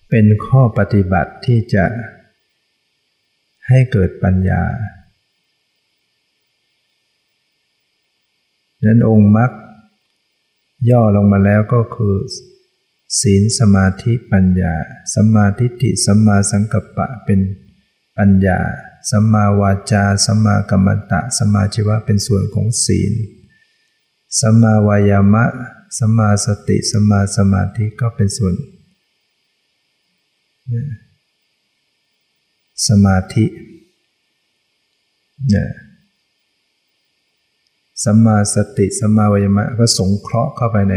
[0.08, 1.84] เป็นข้อปฏิบัติที่จะ
[3.68, 4.62] ให้เกิดปัญญา
[8.84, 9.50] นั้นองค์มรรค
[10.90, 12.14] ย่อลงมาแล้วก็คือ
[13.20, 14.74] ศีลสมาธิปัญญา
[15.14, 17.40] สัมมาทิฏฐิสัมมาสังกัปปะเป็น
[18.18, 18.58] ปัญญา
[19.10, 23.12] สัมมาวาจาสัมมากัมมันตะสัมมาชีวะเป็นส่วนของศีล
[24.40, 25.44] สัมมาวายามะ
[25.98, 28.54] สัมมาสติสัมมาสมาธิก็เป็นส่วน
[32.88, 33.44] สมาธิ
[35.48, 35.68] เนี่ย
[38.04, 40.94] สัมมาสติสัมมาวายามะก็สงเคราะห์เข้าไปใน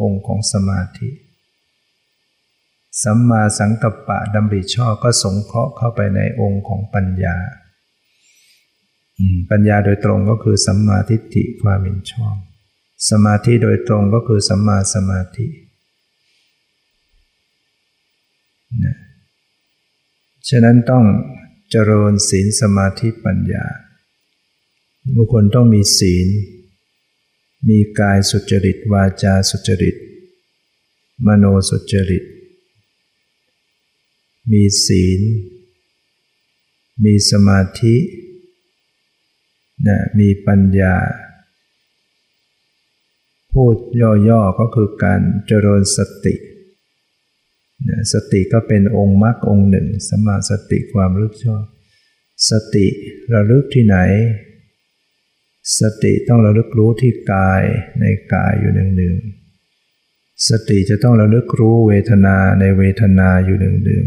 [0.00, 1.10] องค์ของสมาธิ
[3.02, 7.36] สัมมาสังกัปปะดำริชอบก็สงเคราะห์เข้าไปในองค์ของปัญญา
[9.50, 12.36] ปัญญาโดยตรงก็คือสัมมาทิฏฐิความเห็นชอบ
[13.10, 15.46] สมาธิโดยตรงก็คือสัมมาสมาธิ
[18.84, 18.96] นะ
[20.48, 21.04] ฉะนั้นต้อง
[21.70, 23.64] เจริญศีลสมาธิปัญญา
[25.16, 26.28] บุคคลต้องมีศีล
[27.66, 29.96] มีกายสุจริต วาจาสุจริต
[31.26, 32.24] มโนสุจริต
[34.50, 35.20] มีศีล
[37.04, 37.96] มีสมาธิ
[39.86, 40.94] นะมีปัญญา
[43.52, 43.76] พูด
[44.28, 46.34] ย่อๆก็คือการเจริญสติ
[48.12, 51.64] สติก็เป็นองค์มรรคองค์หนึ่งสมาสติความรู้ชอบ
[52.50, 52.86] สติ
[53.32, 53.96] ระลึกที่ไหน
[55.80, 57.62] สติต้องระลึกรู้ที่กาย
[58.00, 59.16] ในกายอยู่หนึ่งหนึ่ง
[60.48, 64.04] สติจะต้องระลึกรู้เวทนาในเวทนาอยู่หนึ่งหนึ่ง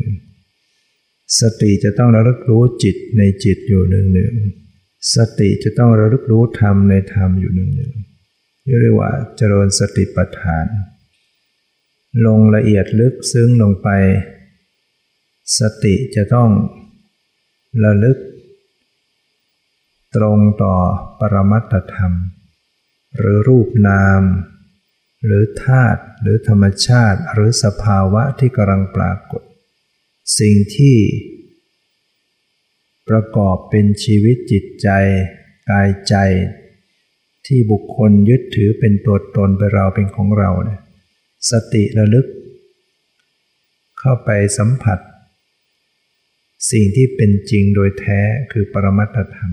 [1.39, 4.33] สติจะต้องระลึกรู้จิตในจิตอยู่หนึ่งหนึ่ง
[5.15, 7.93] สติจะต้องระลึกรู้ธรรมในธรรมอยู่หนึ่งหนึ่ง
[8.81, 10.65] เรียกว่าเจริญสติปัฏฐาน
[12.25, 13.89] ลงละเอียดลึกซึ้งลงไป
[15.59, 16.49] สติจะต้อง
[17.83, 18.17] ระลึก
[20.15, 20.75] ตรงต่อ
[21.19, 22.13] ปรมัตธรรม
[23.17, 24.21] หรือรูปนาม
[25.25, 29.41] หรือธาตุหรือธรรมชาติหรือสภาวะที่กำลังปรากฏ
[30.39, 30.97] สิ่งที่
[33.09, 34.89] ประกอบเป็นชีวิตจิตใจ
[35.69, 36.15] กายใจ
[37.45, 40.81] ที่บุคคลยึดถือเป็นตัวตนเป็นเราเป็นของเราเนี่ย
[41.51, 42.27] สติระลึก
[43.99, 44.99] เข้าไปสัมผัส
[46.71, 48.19] สิ่งที่เป็นจริงโดยแท้
[48.51, 49.51] คือปรมัตธรรม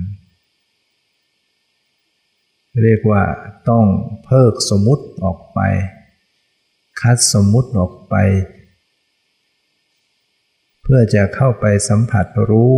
[2.82, 3.24] เรียกว่า
[3.70, 3.84] ต้อง
[4.24, 5.60] เพิกสมมุติออกไป
[7.00, 8.14] คัดสมมุติออกไป
[10.82, 12.72] เพื่อจะเข้าไปสัมผัสรู้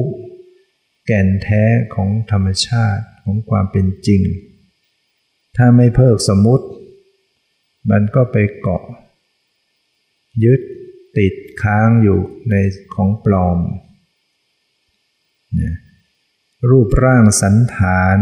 [1.07, 4.23] แก่นแท้ของธรรมชาติของความเป็นจริง
[5.57, 6.67] ถ้าไม่เพิกสมมุติ
[7.91, 8.85] มันก็ไปเกาะ
[10.45, 10.61] ยึด
[11.17, 12.55] ติดค้างอยู่ใน
[12.95, 13.59] ของปลอม
[16.71, 18.19] รูปร่างสันฐาน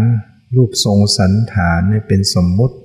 [0.55, 2.77] รูปทรงสันฐานเนี่ยเป็นสมมุติ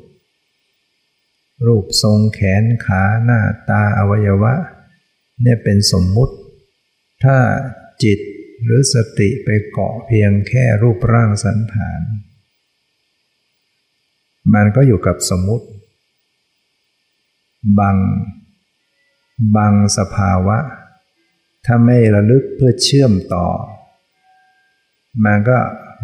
[1.68, 4.54] รูปทรงแขนขาหน้าตาอวัยวะ
[5.42, 6.36] เนี่ยเป็นสมมุติ
[7.24, 7.38] ถ้า
[8.04, 8.20] จิต
[8.64, 12.02] หรือสติไปเกาะเพียงแค่รูปร่างสันฐาน
[14.54, 15.68] มันก็อยู่กับสมมุติ
[17.80, 17.98] บัง
[19.56, 20.58] บังสภาวะ
[21.66, 23.48] ถ้าไม่ระลึกเพื่อเชื่อมต่อ
[25.24, 25.58] มันก็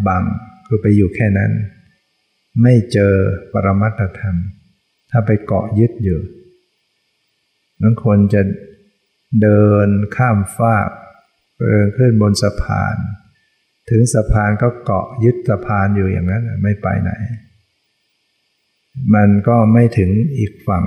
[0.07, 0.23] บัง
[0.71, 1.51] คือไปอยู่แค่นั้น
[2.61, 3.13] ไม่เจอ
[3.53, 4.37] ปรมัตธรรม
[5.11, 6.19] ถ้าไปเกาะยึดอยู่
[7.81, 8.41] บางคนจะ
[9.41, 10.89] เดินข้ามฟาก
[11.59, 12.95] เดินขึ้นบนสะพาน
[13.89, 17.11] ถึงสะพานก็เกาะยึดสะพานอยู่อย่างนั้นไม่ไปไหน
[19.15, 20.85] มันก็ไม่ถึงอีกฝั่ง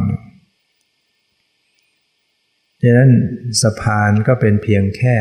[2.81, 3.13] ดังนั้น
[3.63, 5.17] สะพานก็เป็นเพียงแค่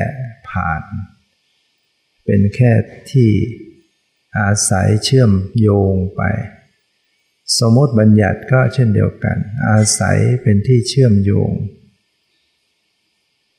[0.49, 0.81] ผ่าน
[2.25, 2.71] เป็นแค่
[3.11, 3.29] ที่
[4.39, 6.21] อาศัยเชื่อมโยงไป
[7.59, 11.51] สมมติบัญญัติก็เช่นเดียวกัน อาศัยเป็นที่เชื่อมโยง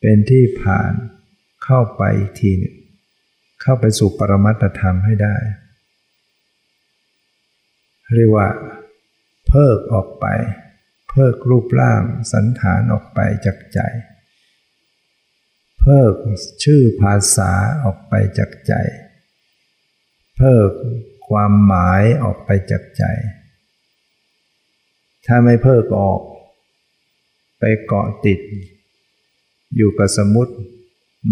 [0.00, 0.92] เป็นที่ผ่าน
[1.64, 2.76] เข้าไปอีกทีหนึ่ง
[3.62, 5.36] เข้าไปสู่ปรมัตธรรมให้ได้
[8.14, 8.48] เรียกว่า
[9.46, 10.26] เพิกออกไป
[11.10, 12.02] เพิกรูปร่าง
[12.32, 13.80] สันฐานออกไปจากใจ
[15.80, 16.14] เพิก
[16.64, 17.52] ชื่อภาษา
[17.84, 18.74] ออกไปจากใจ
[20.36, 20.70] เพิก
[21.28, 23.02] ความหมายออกไปจากใจ
[25.26, 26.20] ถ้าไม่เพิกออก
[27.58, 28.40] ไปเกาะติด
[29.76, 30.54] อยู่กับสมุติ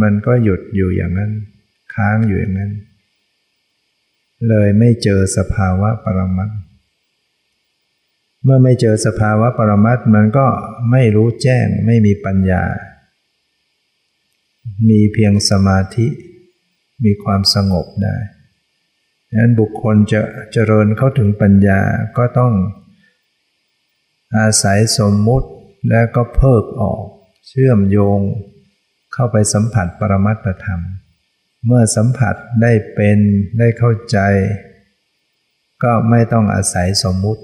[0.03, 1.33] มันก็หยุดอยู่อย่างนั้น
[1.95, 2.73] ค้างอยู่อย่างนั้น
[4.49, 6.51] เลยไม่เจอสภาวะปรมัต
[8.45, 10.47] เมื่อไม่เจอสภาวะปรมัตมันก็
[10.91, 12.65] ไม่รู้แจ้งไม่มีปัญญา
[14.89, 16.07] มีเพียงสมาธิ
[17.05, 18.17] มีความสงบได้
[19.31, 20.21] ดังนั้นบุคคลจะ
[20.53, 21.81] เจริญเข้าถึงปัญญา
[22.19, 22.53] ก็ต้อง
[24.39, 25.49] อาศัยสมมุติ
[25.89, 27.03] และก็เพิกออก
[27.49, 28.21] เชื่อมโยง
[29.15, 30.81] เข้าไปสัมผัสปรมัตธรรม
[31.67, 33.19] เมื่อสัมผัสได้เป็น
[33.59, 34.19] ได้เข้าใจ
[35.83, 37.43] ก็ไม่ต้องอาศัยสมมุติ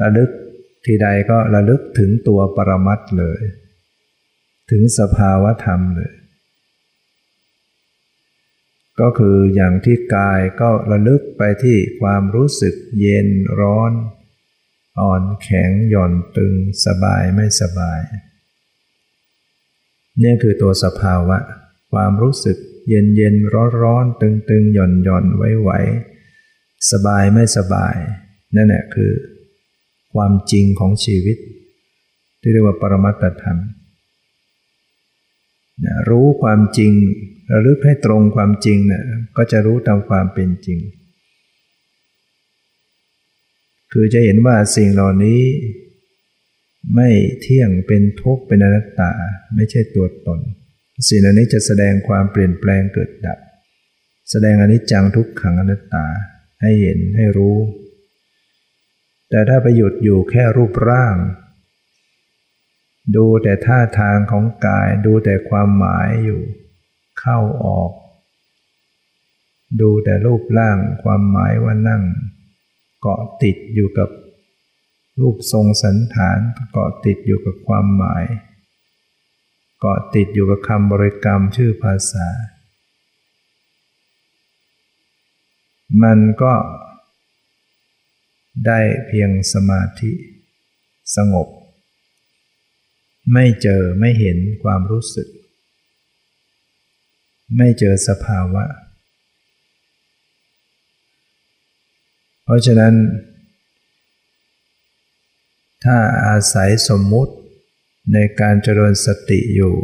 [0.00, 0.30] ระลึก
[0.84, 3.40] ทีใดก็ระลึกถึงตัวปรมัตเลย
[4.70, 6.12] ถึงสภาวะธรรมเลย
[9.00, 13.28] ก็คืออย่างที่กายก็ระลึกไปที่ความรู้สึกเย็น
[13.60, 13.92] ร้อน
[15.00, 18.00] อ่อนแข็งหย่อนตึงสบายไม่สบาย
[20.22, 21.38] นี่คือตัวสภาวะ
[21.92, 22.56] ความรู้สึก
[22.88, 25.70] เย็นเย็นร้อนร้อนตึงตึงหย่อนหย่อนไหวไหว
[26.90, 27.96] สบายไม่สบาย
[28.56, 29.12] นั่นแหละคือ
[30.14, 31.36] ความจริงของชีวิต
[32.40, 33.58] ที่เรียกว่าปรมัตธรรม
[36.08, 36.92] รู้ความจริง
[37.52, 39.04] ระลึกให้ตรงความจริงเนี่ย
[39.36, 40.78] ก็จะรู้ตามความเป็นจริง
[43.92, 45.42] คือจะเห็นว่าสิ่งเหล่านี้
[46.94, 47.08] ไม่
[47.40, 49.12] เที่ยงเป็นทุกข์เป็นอนัตตา
[49.54, 50.40] ไม่ใช่ตัวตน
[51.08, 53.38] สิ่งเหล่านี้จะแสดงความเปลี่ยนแปลงเกิดดับ
[54.30, 56.06] แสดงอนิจจังทุกขังอนัตตา
[56.62, 57.58] ให้เห็นให้รู้
[59.30, 61.16] แต่ถ้าไปหยุดอยู่แค่รูปร่าง
[63.16, 66.42] ดูแต่ท่าทางของกายดูแต่ความหมายอยู่
[67.26, 67.90] เข้าออก
[69.80, 72.02] ดูแต่รูปร่างความหมายว่านั่ง
[73.00, 74.10] เกาะติดอยู่กับ
[75.20, 76.38] รูปทรงสันฐาน
[76.72, 78.24] เกาะติดอยู่กับความหมาย
[79.80, 82.28] เกาะติดอยู่กับคำบริกรรมชื่อภาษา
[86.02, 86.54] มันก็
[88.66, 90.12] ได้เพียงสมาธิ
[91.16, 91.48] สงบ
[93.32, 95.28] ไม่เจอไม่เห็นความรู้สึก
[97.56, 98.64] ไม่เจอสภาวะ
[102.44, 102.94] เพราะฉะนั้น
[105.84, 107.34] ถ้าอาศัยสมมุติ
[108.12, 109.76] ในการเจริญสติอยู่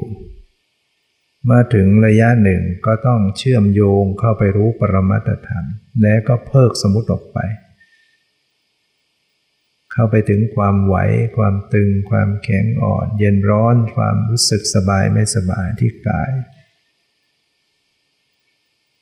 [1.44, 5.66] เมื่อถึงระยะหนึ่งก็ต้องเชื่อมโยงเข้าไปรู้ปรมัตธรรม
[6.02, 7.38] และก็เพิกสมมติออกไป
[9.92, 10.96] เข้าไปถึงความไหว
[11.36, 16.30] ความตึง ความแข็งอ่อน เย็นร้อน ความรู้สึกสบายไม่สบายที่กาย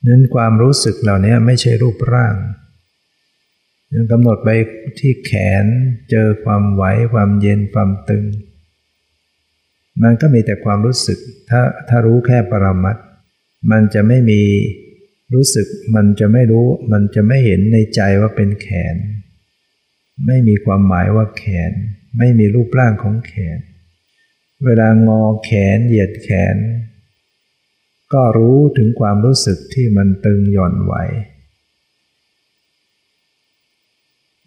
[0.08, 2.34] นั้นความรู้สึกเหล่านี้ไม่ใช่รูปร่าง
[3.92, 4.48] ยังกำหนดไป
[4.98, 5.32] ที่แข
[5.62, 5.64] น
[6.10, 8.24] เจอความไหวความเย็นความตึง
[10.02, 11.18] มันก็มีแต่ความรู้สึก
[11.50, 12.96] ถ้าถ้ารู้แค่ปรมัต
[13.70, 14.40] มันจะไม่มี
[15.34, 18.96] รู้สึก มันจะไม่รู้ มันจะไม่เห็นในใจว่าเป็นแขน
[20.26, 21.72] ไม่มีความหมายว่าแขน
[22.18, 23.58] ไม่มีรูปร่างของแขน
[24.64, 26.56] เวลางอแขนเหยียดแขน
[28.12, 30.94] ก็รู้ถึงความรู้สึกที่มันตึงหย่อนไหว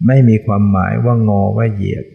[0.08, 2.06] ไม่มีความหมายว่างอว่าเหยียด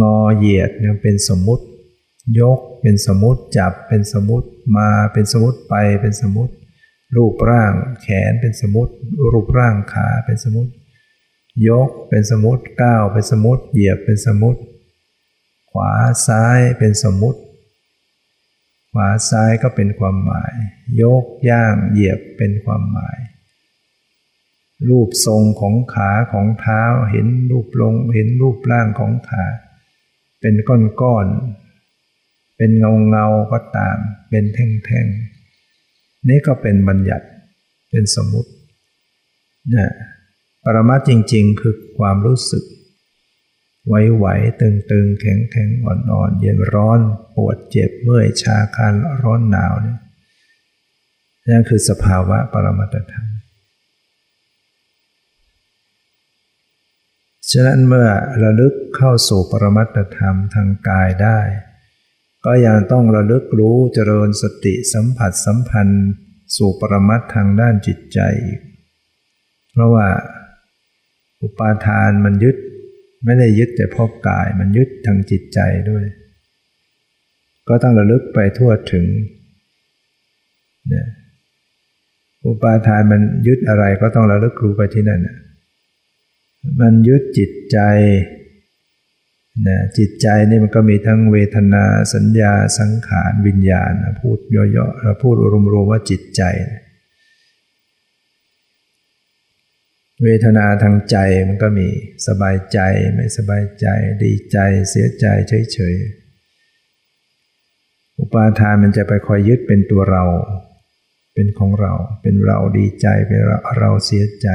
[0.00, 1.64] งอเหยียดเนี่ยเป็นสมมุติ
[2.40, 6.52] ยกเป็นสมมติจับเป็นสมมติมาเป็นสมมติไปเป็นสมมติ
[7.16, 8.92] รูปร่างแขนเป็นสมมติ
[9.32, 10.70] รูปร่างขาเป็นสมมติ
[11.68, 14.60] ยกเป็นสมมติก้าวเป็นสมมติเหยียบเป็นสมมติ
[15.70, 15.92] ขวา
[16.26, 17.40] ซ้ายเป็นสมมติ
[18.92, 20.52] ขวาซ้ายก็เป็นความหมาย
[21.02, 23.18] ยกย่างเหยียบเป็นความหมาย
[24.88, 29.44] รูปทรงของขาของเท้าเห็นรูปลงเห็นรูปร่างของขา
[30.40, 33.96] เป็นก้อนๆเป็นเงาเงาก็ตาม
[34.30, 37.26] เป็นแท่งๆนี่ก็เป็นบัญญัติ
[37.90, 38.50] เป็นสมมุติ
[39.74, 39.92] นะ
[40.64, 42.64] ปรมาจริง ๆ คือความรู้สึก
[43.86, 47.00] ไหวๆตึงๆ แข็งๆ อ่อนๆ เย็นร้อน
[47.34, 49.96] ปวดเจ็บเมื่อยชาคันร้อนหนาวนี่
[51.50, 53.26] นั่นคือสภาวะปรมัตธรรม
[57.50, 58.08] ฉะนั้นเมื่อ
[58.42, 61.40] ระลึกเข้าสู่ปรมัตธรรมทางกายได้
[62.44, 66.04] ก็ยังต้องระลึกรู้เจริญสติสัมผัสสัมพันธ์
[66.56, 68.60] สู่ปรมัตทางด้านจิตใจอีก
[69.72, 70.08] เพราะว่า
[71.42, 72.56] อุปาทานมันยึด
[73.24, 75.60] ไม่ได้ยึดแต่พบกายมันยึดทางจิตใจ
[75.90, 76.04] ด้วย
[77.68, 79.06] ก็ต้องระลึกไปทั่วถึง
[80.88, 81.06] เนี่ย
[82.44, 85.36] อุปาทานมันยึดอะไรก็ต้องระลึกรู้ไปที่นั่นนะ
[86.80, 87.78] มันยึดจิตใจ
[89.68, 95.34] นะจิตใจนี่มันก็มีทั้งเวทนาสัญญาสังขารวิญญาณ พูดย่อๆเราพูด
[95.72, 96.42] รวมๆว่าจิตใจ
[100.22, 101.16] เวทนาทางใจ
[101.48, 101.88] มันก็มี
[102.26, 102.78] สบายใจ
[103.14, 103.86] ไม่สบายใจ
[104.24, 104.58] ดีใจ
[104.90, 105.26] เสียใจ
[105.72, 110.24] เฉยๆ อุปาทานมันจะไปคอยยึดเป็นตัวเรา
[111.34, 111.92] เป็นของเรา
[112.22, 114.48] เป็นเราดีใจเป็นเราเราเสียใจ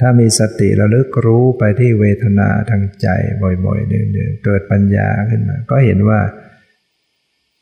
[0.00, 3.08] ถ้ามีสติระลึกรู้ไปที่เวทนาทางใจ
[3.42, 6.20] บ่อยๆเนืองๆเกิดปัญญาขึ้นมา ก็เห็นว่า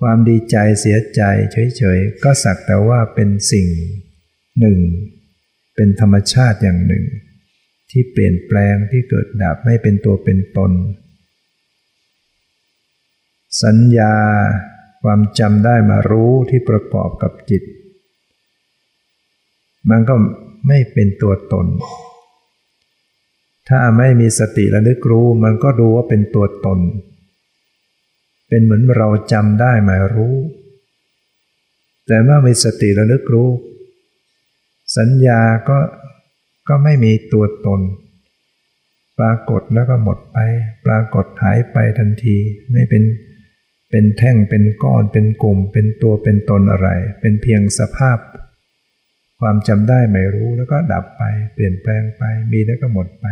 [0.00, 1.22] ความดีใจเสียใจ
[1.52, 3.66] เฉยๆ ก็สักแต่ว่าเป็นสิ่ง
[4.60, 4.78] หนึ่ง
[5.76, 7.04] เป็นธรรมชาติอย่างหนึ่ง
[7.90, 10.72] ที่เปลี่ยนแปลงที่เกิดดับไม่เป็นตัวเป็นตน
[13.62, 14.14] สัญญา
[15.02, 17.62] ความจำได้มารู้ที่ประกอบกับจิต
[19.90, 20.14] มันก็
[20.68, 21.66] ไม่เป็นตัวตน
[23.68, 26.80] ถ้าไม่มีสติระลึกรู้มันก็ดูว่าเป็นตัวตน
[28.48, 30.36] เป็นเหมือนเราจำได้มารู้
[32.06, 33.48] แต่เมื่อมีสติระลึกรู้
[34.96, 35.78] สัญญาก็
[36.68, 37.80] ก็ไม่มีตัวตน
[39.18, 40.38] ปรากฏแล้วก็หมดไป
[40.86, 42.36] ปรากฏหายไปทันที
[42.72, 43.04] ไม่เป็น
[43.90, 46.88] เป็นแท่งเป็นก้อนเป็นกลุ่ม เป็นตัวเป็นตนอะไร
[47.20, 48.18] เป็นเพียงสภาพ
[49.40, 51.22] ความจำได้ไม่รู้แล้วก็ดับไป
[51.54, 52.22] เปลี่ยนแปลงไป
[52.52, 53.26] มีแล้วก็หมดไป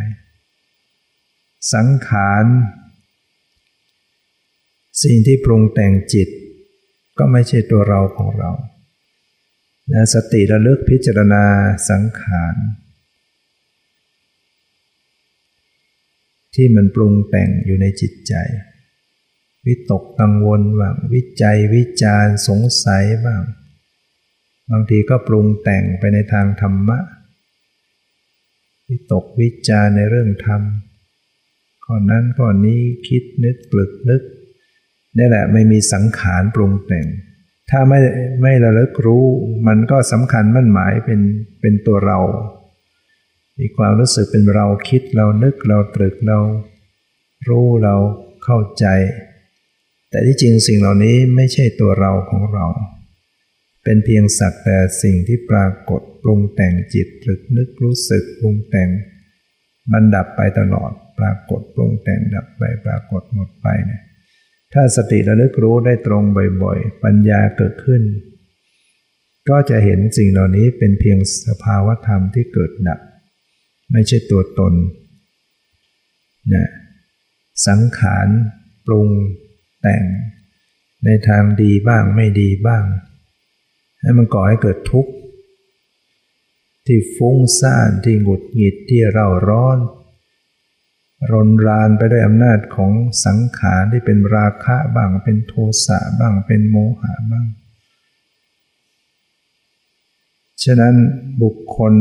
[1.74, 2.44] สังขาร
[5.02, 6.28] สิ่งที่ปรุงแต่งจิต
[7.18, 8.50] ก็ไม่ใช่ตัวเราของเรา
[9.91, 11.45] และสติระลึกพิจารณา
[11.91, 12.55] สังขาร
[16.55, 18.35] ที่มันปรุงแต่งอยู่ในจิตใจ
[19.66, 23.43] วิตกกังวลบ้างวิจัยวิจารสงสัยบ้าง
[24.70, 26.99] บางทีก็ปรุงแต่งไปในทางธรรมะ
[28.89, 30.62] วิตกวิจารในเรื่องธรรม
[31.85, 34.22] ข้อนั้นข้อนี้คิดนึกปลึกนึก
[35.16, 37.07] นี่แหละไม่มีสังขารปรุงแต่ง
[37.70, 38.00] ถ้าไม่
[38.42, 39.24] ไม่ระลึกรู้
[39.66, 41.20] มันก็สำคัญมั่นหมายเป็น
[41.60, 42.18] เป็นตัวเรา
[43.58, 46.38] มีความรู้สึกเป็นเราคิดเรานึกเราตรึกเรา
[47.48, 47.96] รู้เรา
[48.44, 48.86] เข้าใจ
[50.10, 52.66] แต่ที่จริงสิ่งเหล่านี้ไม่ใช่ตัวเราของเรา
[53.84, 58.88] เป็นเพียงสักแต่สิ่งที่ปรากฏปรุงแต่งจิตตรึกนึกรู้สึกปรุงแต่ง
[59.92, 64.02] มันดับไปตลอดปรากฏปรุงแต่งดับไปปรากฏหมดไปเนี่ย
[64.75, 66.22] ถ้าสติระลึกรู้ได้ตรง
[66.62, 68.03] บ่อยๆ ปัญญาเกิดขึ้น
[69.49, 73.01] ก็จะเห็นสิ่งเหล่านี้เป็นเพียงสภาวธรรมที่เกิดดับ
[73.93, 74.75] ไม่ใช่ตัวตน
[76.55, 76.68] นะ
[77.66, 78.29] สังขาร
[78.87, 79.09] ปรุง
[79.81, 80.05] แต่ง
[81.05, 82.85] ในทางดีบ้างไม่ดีบ้าง
[84.01, 85.12] ให้มันก่อให้เกิดทุกข์
[86.87, 89.79] ที่ฟุ้งซ่านที่หงุดหงิดที่เร่าร้อน
[91.32, 92.92] รนรานไปด้วยอำนาจของ
[93.24, 95.54] สังขารที่เป็นราคะบ้างเป็นโท
[95.86, 97.46] สะบ้างเป็นโมหะบ้าง
[100.64, 100.94] ฉะนั้น
[101.42, 101.94] บุคคล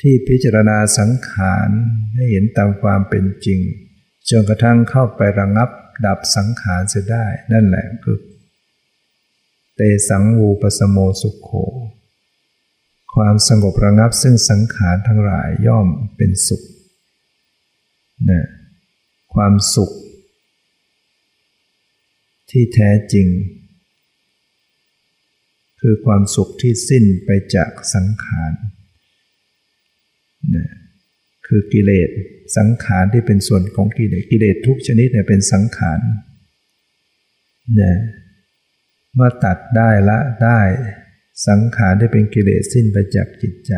[0.00, 1.68] ที่พิจารณาสังขาร
[2.14, 3.60] ให้เห็นตามความเป็นจริง
[4.30, 5.68] จนกระทั่งเข้าไประงับ
[6.06, 8.18] ดับสังขารเสียได้ นั่นแหละคือ
[9.76, 11.50] เตสังวูปสโมสุขโข
[13.14, 16.62] ความสงบระงับซึ่งสังขารทั้งหลายย่อมเป็นสุข
[18.30, 18.44] นะ
[19.34, 19.90] ความสุข
[22.50, 23.26] ที่แท้จริง
[25.80, 28.52] คือความสุขที่สิ้นไปจากสังขาร
[30.56, 30.68] นะ
[31.46, 32.10] คือกิเลส
[32.56, 36.00] สังขารที่เป็นส่วนของกิเลสกิเลสทุกชนิดเนี่ยเป็นสังขาร
[37.76, 37.96] เนี่ย
[39.14, 40.60] เมื่อตัดได้ละได้
[41.48, 43.72] สังขารที่เป็นกิเลสสิ้นไปจากจิตใจ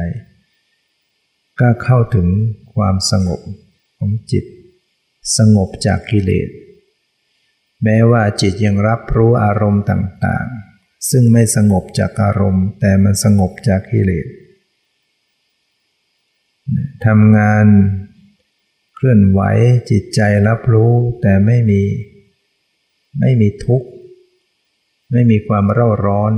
[1.61, 2.27] ก็เข้าถึง
[2.75, 3.41] ความสงบ
[4.03, 4.45] ของจิต
[5.37, 6.49] สงบจากกิเลส
[7.85, 14.27] แม้ว่าจิตยังรับรู้อารมณ์ต่างๆ ซึ่งไม่สงบจากอารมณ์ แต่มันสงบจากกิเลส
[17.07, 17.67] ทำงาน
[18.95, 19.41] เคลื่อนไหว
[19.91, 20.93] จิตใจรับรู้
[21.23, 21.83] แต่ไม่มี
[23.21, 23.89] ไม่มีทุกข์
[25.13, 26.33] ไม่มีความเร่าร้อน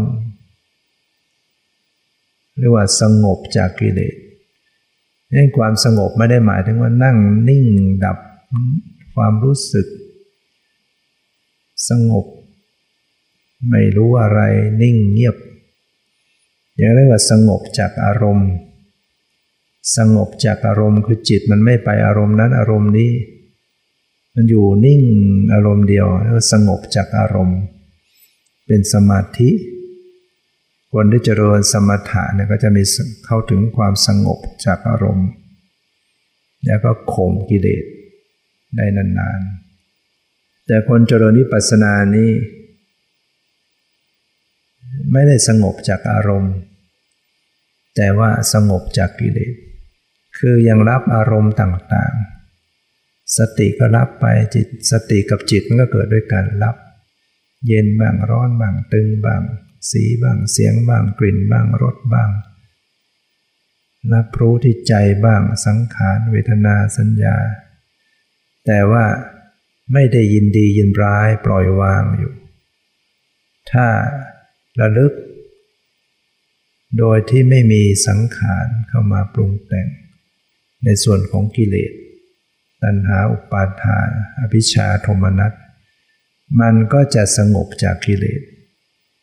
[2.58, 4.14] เรียกว่าสงบจากกิเลส
[5.32, 7.16] นี่ความสงบไม่ได้หมายถึงว่านั่ง
[7.48, 7.64] นิ่ง
[8.04, 8.18] ดับ
[9.14, 9.86] ความรู้สึก
[11.88, 12.26] สงบ
[13.70, 14.40] ไม่รู้อะไร
[14.82, 15.36] นิ่งเงียบ
[16.76, 18.50] อย่างเรียกว่าสงบจากอารมณ์
[19.96, 23.10] สงบจากอารมณ์คือจิตมันไม่ไปอารมณ์นั้นอารมณ์นี้
[24.34, 25.02] มันอยู่นิ่ง
[25.52, 27.60] อารมณ์เดียวแล้วสงบจากอารมณ์
[28.66, 29.50] เป็นสมาธิ
[30.92, 32.82] คนที่เจริญสมถะเนี่ยก็จะมี
[33.26, 35.28] เข้าถึงความสงบจากอารมณ์
[36.66, 37.84] แล้วก็ข่มกิเลส
[38.76, 42.30] ได้นานๆ แต่คนเจริญนิพพานานี้
[45.12, 46.54] ไม่ได้สงบจากอารมณ์
[47.96, 49.54] แต่ว่าสงบจากกิเลส
[50.38, 56.76] คือยังรับอารมณ์ต่างๆ สติก็รับไปจิตสติกับจิตมันก็เกิดด้วยการรับ
[57.66, 59.42] เย็นบ้างร้อนบ้างตึงบ้าง
[59.90, 62.30] สีบ้างเสียงบ้างกลิ่นบ้างรสบ้าง
[64.12, 67.36] รับรู้ที่ใจบ้างสังขารเวทนาสัญญา
[68.66, 69.04] แต่ว่า
[69.92, 72.32] ไม่ได้ยินดียินร้ายปล่อยวางอยู่
[73.70, 73.86] ถ้า
[74.80, 75.12] ระลึก
[76.98, 79.88] โดยที่ไม่มีสังขารเข้ามาปรุงแต่ง
[80.84, 81.92] ในส่วนของกิเลส
[82.82, 84.08] ตัณหาอุปาทาน
[84.40, 85.52] อภิชาโทมนัส
[86.60, 88.42] มันก็จะสงบจากกิเลส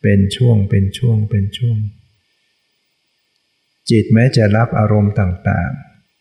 [0.01, 1.79] เป็นช่วงเป็นช่วงเป็นช่วง
[3.89, 5.71] จิตแม้จะรับอารมณ์ต่าง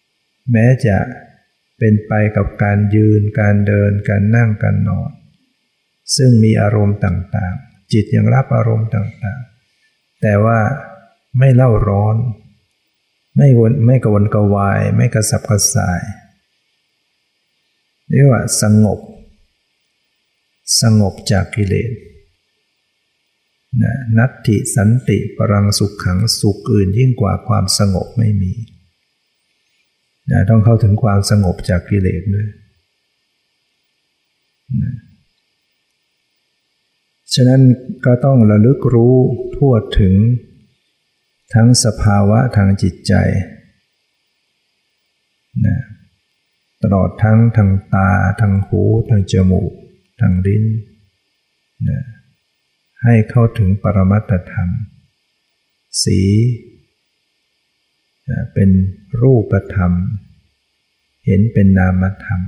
[0.01, 0.97] ๆ แม้จะ
[1.79, 5.11] เป็นไปกับการยืนการเดินการนั่งการนอน
[6.17, 10.59] ซึ่งมีอารมณ์ต่างๆ จิตยังรับอารมณ์ต่างๆ แต่ว่า
[11.39, 12.17] ไม่เล่าร้อน
[13.37, 16.03] ไม่วนไม่กวนกวาย ไม่กระสับกระส่าย
[18.09, 19.01] เรียกว่าสงบ
[20.81, 21.91] สงบจากกิเลส
[23.83, 28.53] นะนัตติสันติปรังสุขขังสุขอื่นยิ่งกว่าความสงบไม่มี
[30.31, 32.49] นะต้องเข้าถึงความสงบจากกิเลสด้วย
[34.83, 34.95] นะ
[37.35, 37.63] ฉะนั้น
[38.05, 39.15] ก็ต้องระลึกรู้
[39.57, 40.15] ทั่วถึง
[41.55, 43.15] ทั้งสภาวะทางจิตใจ
[45.67, 45.77] นะ
[46.83, 48.11] ตลอดทั้งทางตา
[48.41, 49.73] ทางหู ทางจมูก
[50.21, 50.65] ทางลิ้น
[51.89, 52.01] นะ
[53.05, 54.69] ให้เข้าถึงปรมัตธรรม
[56.03, 56.21] สี
[58.55, 58.71] เป็น
[59.23, 59.93] รูปธรรม
[61.27, 62.41] เห็นเป็นนามธรรม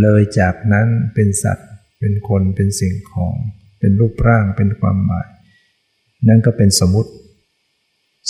[0.00, 3.34] เลยจากนั้นเป็นสัตว์ เป็นคนเป็นสิ่งของ
[3.78, 5.28] เป็นรูปร่างเป็นความหมาย
[6.28, 7.12] นั่นก็เป็นสมมติ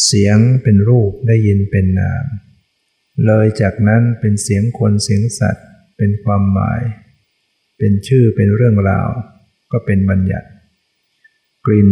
[0.05, 2.25] เสียงเป็นรูปได้ยินเป็นนาม
[3.27, 6.81] เลยจากนั้นเป็นเสียงคนเสียงสัตว์ เป็นความหมาย
[7.79, 9.09] เป็นชื่อเป็นเรื่องราว
[9.73, 10.49] ก็เป็นบัญญัติ
[11.67, 11.91] กลิ่น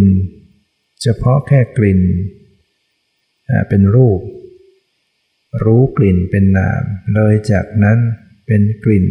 [1.02, 2.00] เฉพาะแค่กลิ่น
[3.68, 4.20] เป็นรูป
[5.64, 6.82] รู้กลิ่นเป็นนาม
[7.14, 7.98] เลยจากนั้น
[8.46, 9.06] เป็นกลิ่น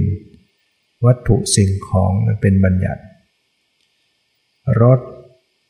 [1.05, 3.03] วัตถุสิ่งของเป็นบัญญัติ
[4.82, 4.99] รส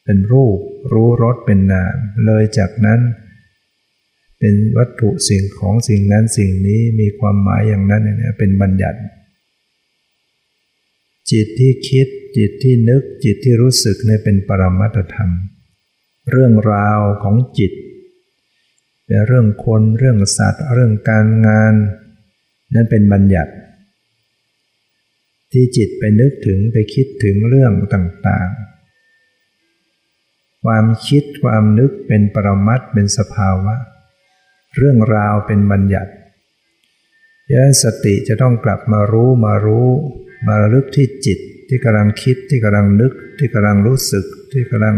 [0.04, 0.58] เป็นรูป
[0.94, 3.00] รู้รสเป็นนาม เลยจากนั้น
[4.40, 9.00] เป็นวัตถุสิ่งของสิ่งนั้นสิ่งนี้มีความหมายอย่างนั้นเนี่ยเป็นบัญญัติ
[11.32, 12.08] จิตที่คิด
[12.38, 15.32] จิตที่นึกจิตที่รู้สึกเนี่ยเป็นปรมัตธรรม
[16.32, 17.72] เรื่องราวของจิต
[19.06, 21.74] เป็นเรื่องคนเรื่องสัตว์ เรื่องการงาน
[22.74, 23.54] นั่นเป็นบัญญัติ
[25.52, 33.76] ที่จิตไปนึกถึงไปคิดถึงเรื่องต่างๆ ความคิดความนึกเป็นปรมัตเป็นสภาวะ
[34.78, 36.12] เรื่องราวเป็นบัญญัติ
[37.52, 39.88] ยะสติจะต้องกลับมารู้มารู้
[40.46, 41.40] มาระลึกที่จิต
[41.70, 44.98] ที่กำลังคิดที่กำลังนึกที่กำลังรู้สึกที่กำลัง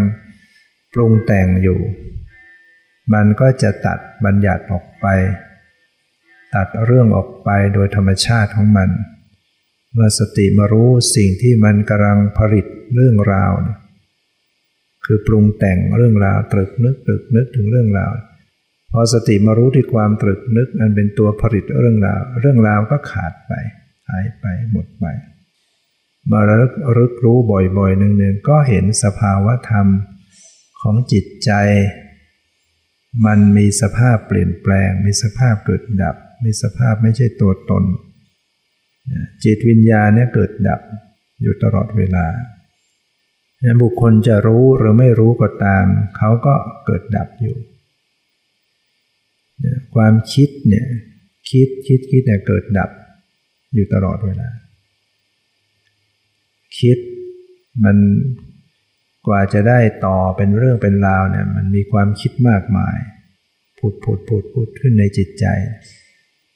[0.93, 1.79] ปรุงแต่งอยู่
[3.13, 5.05] มันก็จะตัดบัญญัติออกไป
[6.55, 8.89] ตัดเรื่องออกไปโดยธรรมชาติของมัน
[9.93, 12.65] เมื่อสติมารู้สิ่งที่มันกำลังผลิต
[12.95, 13.51] เรื่องราว
[15.05, 18.11] คือปรุงแต่งเรื่องราวตรึกนึกตรึกนึกถึงเรื่องราว
[18.91, 23.53] พอสติมารู้ที่ความตรึกนึกอันเป็นตัวผลิตเรื่องราว เรื่องราวก็ขาดไป
[24.09, 25.05] หายไปหมดไป
[26.29, 26.51] มาร
[26.97, 29.87] รึกรู้บ่อยๆหนึ่งๆก็เห็นสภาวะธรรม
[30.81, 31.51] ของจิตใจ
[33.25, 37.83] มันมีสภาพเปลี่ยนแปลง มีสภาพเกิดดับ มีสภาพไม่ใช่ตัวตน
[39.43, 40.81] จิตวิญญาณเนี่ยเกิดดับ
[41.41, 42.25] อยู่ตลอดเวลา
[43.81, 45.85] บุคคลจะรู้หรือไม่รู้ก็ตาม
[46.17, 46.55] เขาก็
[46.85, 47.55] เกิดดับอยู่
[49.95, 50.87] ความคิดเนี่ย
[51.49, 52.89] คิดคิดคิดเนี่ยเกิดดับ
[53.73, 54.49] อยู่ตลอดเวลา
[56.79, 56.97] คิด
[57.83, 57.97] มัน
[59.27, 62.97] กว่าจะได้ต่อเป็นเรื่องเป็นราวเนี่ย มันมีความคิดมากมาย
[63.77, 65.45] พูดพูดพูดพูดขึ้นในจิตใจ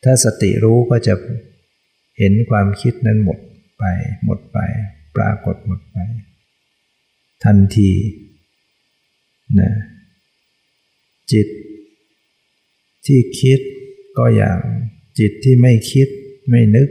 [0.03, 1.13] ถ้าสติรู้ก็จะ
[2.20, 3.39] เห็นความคิดนั้นหมด
[3.78, 3.84] ไป
[4.26, 4.57] หมดไป
[5.16, 5.97] ปรากฏหมดไป
[7.43, 7.91] ทันที
[9.59, 9.72] นะ
[11.32, 11.47] จิต
[13.05, 13.59] ที่คิด
[14.18, 14.59] ก็อย่าง
[15.20, 16.07] จิตที่ไม่คิด
[16.49, 16.89] ไม่นึก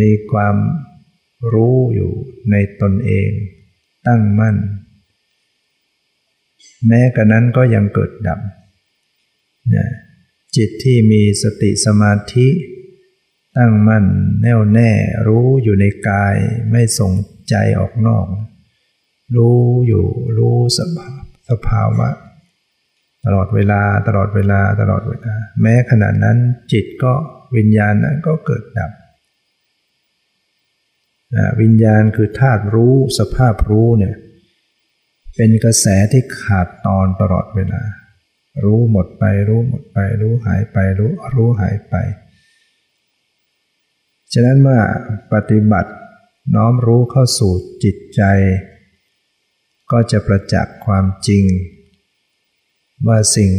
[0.00, 0.54] มีความ
[1.54, 2.12] รู้อยู่
[2.50, 3.30] ในตนเอง
[4.06, 4.56] ตั้งมั่น
[6.86, 8.40] แม้กระนั้นก็ยังเกิดดับ
[9.74, 9.88] นะ
[10.56, 12.48] จิตที่มีสติสมาธิ
[13.56, 14.04] ตั้งมั่น
[14.42, 14.90] แน่วแน่
[15.26, 16.36] รู้อยู่ในกาย
[16.70, 17.12] ไม่ส่ง
[17.48, 18.26] ใจออกนอก
[19.36, 20.06] รู้อยู่
[20.38, 21.08] รู้สภา
[21.48, 22.08] สภาวะ
[23.24, 26.38] ตลอดเวลาตลอดเวลาตลอดเวลา แม้ขณะนั้น
[26.72, 27.12] จิตก็
[27.56, 28.90] วิญญาณนั้นก็เกิดดับ
[31.60, 34.16] วิญญาณคือธาตุรู้สภาพรู้เนี่ย
[35.36, 37.82] เป็นกระแสที่ขาดตอนตลอดเวลา
[38.64, 41.94] รู้หมดไปรู้หมดไป รู้หายไปรู้รู้หายไป
[44.32, 44.80] ฉะนั้นเมื่อ
[45.32, 45.92] ปฏิบัติ
[46.54, 47.52] น้อมรู้เข้าสู่
[47.84, 48.22] จิตใจ
[49.92, 51.44] ก็จะประจักษ์ความจริง
[53.06, 53.50] ว่าสิ่ง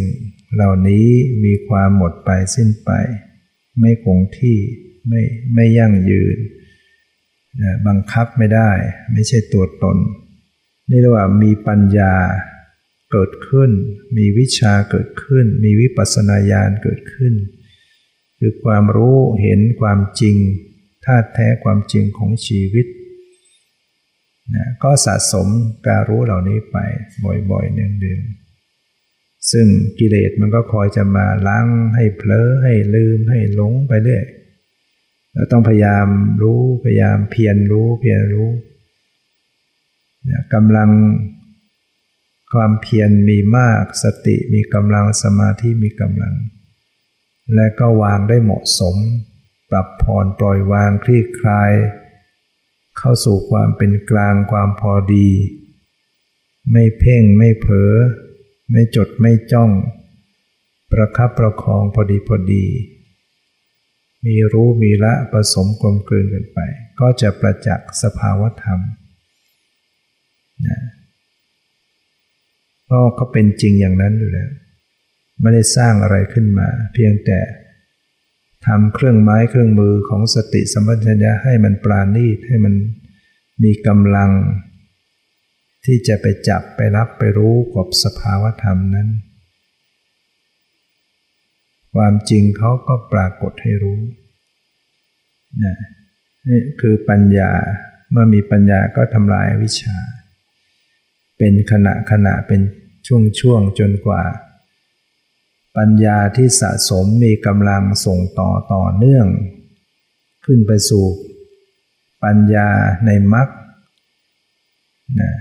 [0.53, 1.07] เหล่านี้
[1.43, 2.89] มีความหมดไปสิ้นไป
[3.79, 4.57] ไม่คงที่
[5.07, 5.21] ไม่
[5.53, 6.37] ไม่ยั่งยืน
[7.61, 8.71] นะบังคับไม่ได้
[9.13, 9.97] ไม่ใช่ตัวตน
[10.89, 12.13] นี่เรียกว่ามีปัญญา
[13.11, 13.71] เกิดขึ้น
[14.17, 17.33] มีวิชาเกิดขึ้น มีวิปัสสนาญาณเกิดขึ้น
[18.39, 20.35] คือความรู้เห็นความจริง
[21.05, 22.85] ธาตุแท้ความจริงของชีวิต
[24.55, 25.47] นะก็สะสม
[25.87, 26.77] การรู้เหล่านี้ไป
[27.51, 29.67] บ่อยๆเนืองๆซึ่ง
[29.99, 34.25] กิเลสมันก็คอยจะมาล้างให้เผลอให้ลืมให้หลงไปเรื่อย
[35.37, 36.07] เราต้องพยายาม
[36.41, 38.49] รู้พยายามเพียรรู้เพียรรู้
[40.53, 40.91] กำลัง
[42.53, 46.35] ความเพียรมีมากสติมีกำลังสมาธิมีกำลัง
[47.55, 48.95] และก็วางได้เหมาะสม
[49.69, 51.71] ปรับผ่อนปล่อยวางคลี่คลาย
[52.97, 55.29] เข้าสู่ความเป็นกลางความพอดี
[56.71, 57.93] ไม่เพ่งไม่เผลอ
[58.71, 59.71] ไม่จดไม่จ้อง
[60.91, 62.65] ประคับประคองพอดีพอดี
[64.25, 66.59] มีรู้มีละผสมกลมกลืนกันไป
[66.99, 68.79] ก็จะประจักษ์สภาวธรรม
[70.67, 70.79] นะ
[72.85, 74.49] เพราะเขาเป็นจริงอย่างนั้นอยู่แล้ว
[75.41, 77.39] ไม่ได้สร้างอะไรขึ้นมา เพียงแต่
[78.65, 82.73] ทำเครื่องไม้เครื่องมือของสติสัมปชัญญะให้มันปราณีตให้มัน
[83.63, 84.31] มีกำลัง
[85.85, 89.09] ที่จะไปจับไปรับไปรู้กับสภาวธรรมนั้น
[91.97, 94.01] ความจริงเขาก็ปรากฏให้รู้
[95.63, 95.75] นะ
[96.49, 97.51] นี่คือปัญญา
[98.11, 99.97] เมื่อมีปัญญาก็ทำลายวิชา
[101.37, 102.61] เป็นขณะขณะเป็น
[103.07, 104.23] ช่วงช่วงจนกว่า
[105.77, 109.27] ปัญญาที่สะสมมีกำลังส่งต่อต่อเนื่อง
[110.45, 111.05] ขึ้นไปสู่
[112.23, 112.69] ปัญญา
[113.05, 113.47] ในมรรค
[115.19, 115.31] นะ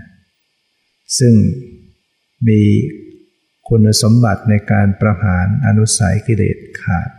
[1.19, 1.35] ซึ่ง
[2.49, 2.61] มี
[3.69, 7.11] คุณสมบัติในการประหารอนุสัยกิเลสขาด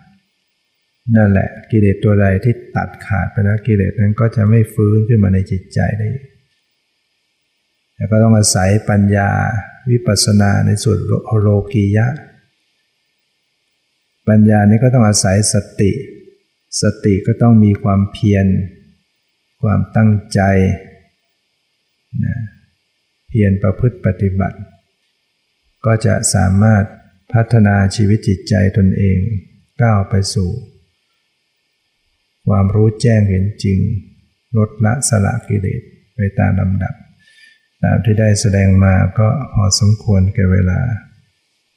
[1.15, 6.07] นั่นแหละกิเลสตัวใดที่ตัดขาดไปแล้วกิเลสนั้นก็จะไม่ฟื้นขึ้นมาในจิตใจได้
[7.95, 9.29] แล้วก็ต้องอาศัยปัญญา
[9.89, 10.99] วิปัสสนาในส่วน
[11.41, 12.07] โลกียะ
[14.27, 15.91] ปัญญานี้ก็ต้องอาศัยสติ
[16.81, 18.45] สติก็ต้องมีความเพียร
[19.61, 20.41] ความตั้งใจ
[22.25, 22.37] นะ
[23.27, 24.57] เพียรประพฤติปฏิบัติ
[25.88, 26.83] ก็จะสามารถ
[27.33, 29.19] พัฒนาชีวิตจิตใจตนเอง
[29.81, 30.49] ก้าวไปสู่
[32.47, 33.79] ความรู้แจ้งเห็นจริง
[34.57, 35.81] ลดละสละกิเลส
[36.15, 36.95] ไปตามลำดับ
[37.83, 40.79] ตามที่ได้แสดงมาก็พอสมควรแก่เวลา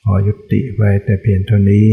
[0.03, 1.87] ขอยุติไว้แต่เพียงเท่านี้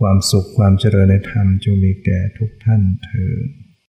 [0.00, 3.59] ความสุขความเจริญในธรรมจงมีแก่ทุกท่านเถิด